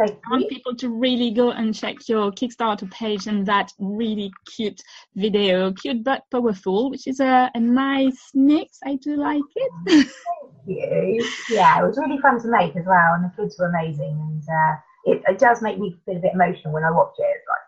Thank 0.00 0.18
I 0.26 0.30
want 0.30 0.48
people 0.48 0.74
to 0.76 0.88
really 0.88 1.30
go 1.30 1.50
and 1.50 1.74
check 1.74 2.08
your 2.08 2.32
Kickstarter 2.32 2.90
page 2.90 3.26
and 3.26 3.44
that 3.46 3.70
really 3.78 4.32
cute 4.46 4.80
video, 5.14 5.72
cute 5.72 6.02
but 6.02 6.22
powerful, 6.30 6.90
which 6.90 7.06
is 7.06 7.20
a, 7.20 7.50
a 7.54 7.60
nice 7.60 8.30
mix. 8.32 8.78
I 8.84 8.94
do 8.96 9.16
like 9.16 9.42
it. 9.54 9.72
Thank 9.86 10.08
you. 10.66 11.28
Yeah, 11.50 11.80
it 11.82 11.86
was 11.86 11.98
really 11.98 12.18
fun 12.22 12.40
to 12.40 12.48
make 12.48 12.74
as 12.76 12.86
well, 12.86 13.14
and 13.14 13.24
the 13.24 13.32
kids 13.36 13.56
were 13.58 13.66
amazing. 13.66 14.16
And 14.18 14.42
uh, 14.42 14.76
it, 15.04 15.22
it 15.28 15.38
does 15.38 15.60
make 15.60 15.78
me 15.78 15.94
feel 16.06 16.16
a 16.16 16.20
bit 16.20 16.32
emotional 16.32 16.72
when 16.72 16.84
I 16.84 16.90
watch 16.90 17.14
it. 17.18 17.22
It's 17.22 17.46
like, 17.46 17.59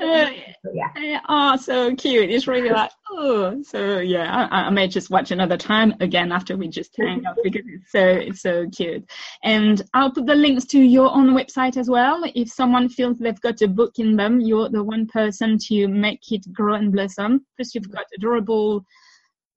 yeah. 0.00 1.20
Oh, 1.28 1.56
so 1.56 1.94
cute. 1.94 2.30
It's 2.30 2.46
really 2.46 2.70
like, 2.70 2.90
oh, 3.10 3.62
so 3.62 3.98
yeah, 3.98 4.48
I, 4.50 4.62
I, 4.62 4.70
may 4.70 4.88
just 4.88 5.10
watch 5.10 5.30
another 5.30 5.56
time 5.56 5.94
again 6.00 6.32
after 6.32 6.56
we 6.56 6.68
just 6.68 6.96
hang 6.96 7.24
out 7.26 7.36
because 7.42 7.62
it's 7.66 7.92
so, 7.92 8.06
it's 8.06 8.42
so 8.42 8.68
cute. 8.70 9.08
And 9.42 9.82
I'll 9.94 10.10
put 10.10 10.26
the 10.26 10.34
links 10.34 10.64
to 10.66 10.78
your 10.78 11.10
own 11.12 11.30
website 11.30 11.76
as 11.76 11.88
well. 11.88 12.22
If 12.34 12.50
someone 12.50 12.88
feels 12.88 13.18
they've 13.18 13.40
got 13.40 13.62
a 13.62 13.68
book 13.68 13.98
in 13.98 14.16
them, 14.16 14.40
you're 14.40 14.68
the 14.68 14.82
one 14.82 15.06
person 15.06 15.58
to 15.68 15.88
make 15.88 16.30
it 16.30 16.50
grow 16.52 16.74
and 16.74 16.92
blossom. 16.92 17.44
Plus 17.56 17.74
you've 17.74 17.90
got 17.90 18.06
adorable 18.16 18.84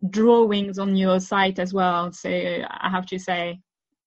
drawings 0.09 0.79
on 0.79 0.95
your 0.95 1.19
site 1.19 1.59
as 1.59 1.73
well. 1.73 2.11
So 2.11 2.29
I 2.29 2.89
have 2.89 3.05
to 3.07 3.19
say, 3.19 3.59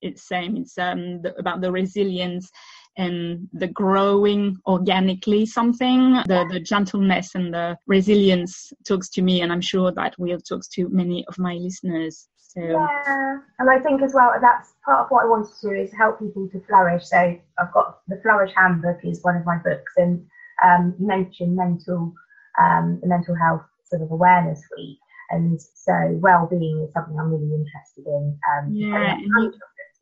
it's 0.02 0.26
same. 0.26 0.56
It's 0.56 0.78
um, 0.78 1.22
the, 1.22 1.34
about 1.36 1.60
the 1.60 1.70
resilience 1.70 2.50
and 2.96 3.48
the 3.52 3.68
growing 3.68 4.58
organically 4.66 5.46
something 5.46 6.12
the, 6.26 6.46
the 6.50 6.60
gentleness 6.60 7.34
and 7.34 7.54
the 7.54 7.76
resilience 7.86 8.72
talks 8.86 9.08
to 9.08 9.22
me 9.22 9.42
and 9.42 9.52
i'm 9.52 9.60
sure 9.60 9.92
that 9.92 10.14
will 10.18 10.40
talks 10.40 10.68
to 10.68 10.88
many 10.88 11.24
of 11.28 11.38
my 11.38 11.54
listeners 11.54 12.28
so. 12.38 12.60
Yeah 12.60 13.38
and 13.58 13.70
i 13.70 13.78
think 13.78 14.02
as 14.02 14.12
well 14.12 14.32
that's 14.40 14.72
part 14.84 15.04
of 15.04 15.10
what 15.10 15.24
i 15.24 15.28
wanted 15.28 15.52
to 15.60 15.68
do 15.68 15.74
is 15.74 15.92
help 15.92 16.18
people 16.18 16.48
to 16.48 16.60
flourish. 16.66 17.06
So 17.06 17.16
i've 17.16 17.72
got 17.72 18.00
the 18.08 18.20
flourish 18.22 18.52
handbook 18.56 18.98
is 19.04 19.22
one 19.22 19.36
of 19.36 19.46
my 19.46 19.58
books 19.58 19.92
and 19.96 20.26
um, 20.62 20.94
you 20.98 21.06
mentioned 21.06 21.56
mental 21.56 22.12
um, 22.60 22.98
the 23.00 23.08
mental 23.08 23.34
health 23.34 23.62
sort 23.88 24.02
of 24.02 24.10
awareness 24.10 24.60
week. 24.76 24.98
And 25.30 25.60
so 25.60 26.18
well-being 26.20 26.84
is 26.86 26.92
something 26.92 27.16
i'm 27.18 27.30
really 27.30 27.54
interested 27.54 28.04
in 28.04 28.38
um, 28.50 28.72
yeah, 28.74 29.16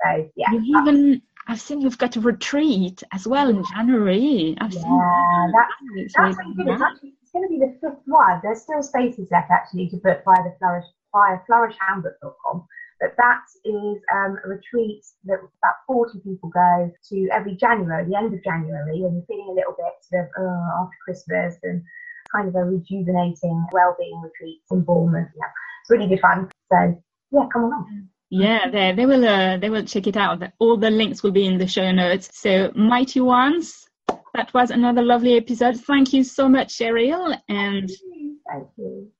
so 0.02 0.30
yeah. 0.36 0.46
you 0.52 0.78
even 0.80 1.22
I've 1.48 1.60
seen 1.60 1.80
you've 1.80 1.96
got 1.96 2.16
a 2.16 2.20
retreat 2.20 3.02
as 3.12 3.26
well 3.26 3.48
in 3.48 3.64
January. 3.74 4.54
I've 4.60 4.72
yeah, 4.72 4.82
seen 4.82 4.98
that. 4.98 5.52
That's, 5.54 6.12
that's 6.14 6.36
really 6.56 6.72
it's, 6.72 6.82
actually, 6.82 7.14
it's 7.22 7.32
going 7.32 7.48
to 7.48 7.48
be 7.48 7.58
the 7.58 7.72
fifth 7.80 8.04
one. 8.04 8.40
There's 8.42 8.62
still 8.62 8.82
spaces 8.82 9.28
left 9.30 9.50
actually 9.50 9.88
to 9.88 9.96
book 9.96 10.20
via 10.26 10.44
the 10.44 10.54
Flourish 10.58 10.84
via 11.12 11.38
flourishhandbook.com. 11.50 12.66
But 13.00 13.14
that 13.16 13.44
is 13.64 13.96
um, 14.12 14.36
a 14.44 14.48
retreat 14.48 15.06
that 15.24 15.38
about 15.38 15.74
40 15.86 16.18
people 16.20 16.50
go 16.50 16.90
to 17.08 17.28
every 17.32 17.54
January, 17.54 18.04
the 18.04 18.18
end 18.18 18.34
of 18.34 18.44
January, 18.44 19.00
when 19.00 19.14
you're 19.14 19.24
feeling 19.26 19.48
a 19.48 19.54
little 19.54 19.72
bit 19.72 19.94
sort 20.02 20.24
of 20.24 20.30
uh, 20.36 20.82
after 20.82 20.96
Christmas 21.04 21.56
and 21.62 21.82
kind 22.30 22.48
of 22.48 22.56
a 22.56 22.64
rejuvenating 22.64 23.66
well-being 23.72 24.20
retreat 24.20 24.60
in 24.70 24.82
Bournemouth. 24.82 25.30
Yeah, 25.34 25.48
it's 25.80 25.90
really 25.90 26.08
good 26.08 26.20
fun. 26.20 26.50
So 26.70 27.02
yeah, 27.30 27.46
come 27.52 27.64
along. 27.64 28.08
Yeah, 28.30 28.70
they 28.70 28.92
they 28.92 29.06
will 29.06 29.26
uh, 29.26 29.56
they 29.56 29.70
will 29.70 29.84
check 29.84 30.06
it 30.06 30.16
out. 30.16 30.42
All 30.58 30.76
the 30.76 30.90
links 30.90 31.22
will 31.22 31.30
be 31.30 31.46
in 31.46 31.58
the 31.58 31.66
show 31.66 31.90
notes. 31.92 32.28
So, 32.34 32.70
mighty 32.74 33.20
ones, 33.20 33.88
that 34.34 34.52
was 34.52 34.70
another 34.70 35.02
lovely 35.02 35.36
episode. 35.36 35.80
Thank 35.80 36.12
you 36.12 36.22
so 36.24 36.48
much, 36.48 36.76
Cheryl, 36.76 37.38
and 37.48 37.90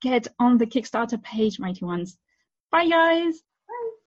get 0.03 0.29
on 0.39 0.59
the 0.59 0.67
Kickstarter 0.67 1.23
page, 1.23 1.59
mighty 1.59 1.85
ones. 1.85 2.19
Bye, 2.71 2.89
guys. 2.89 3.43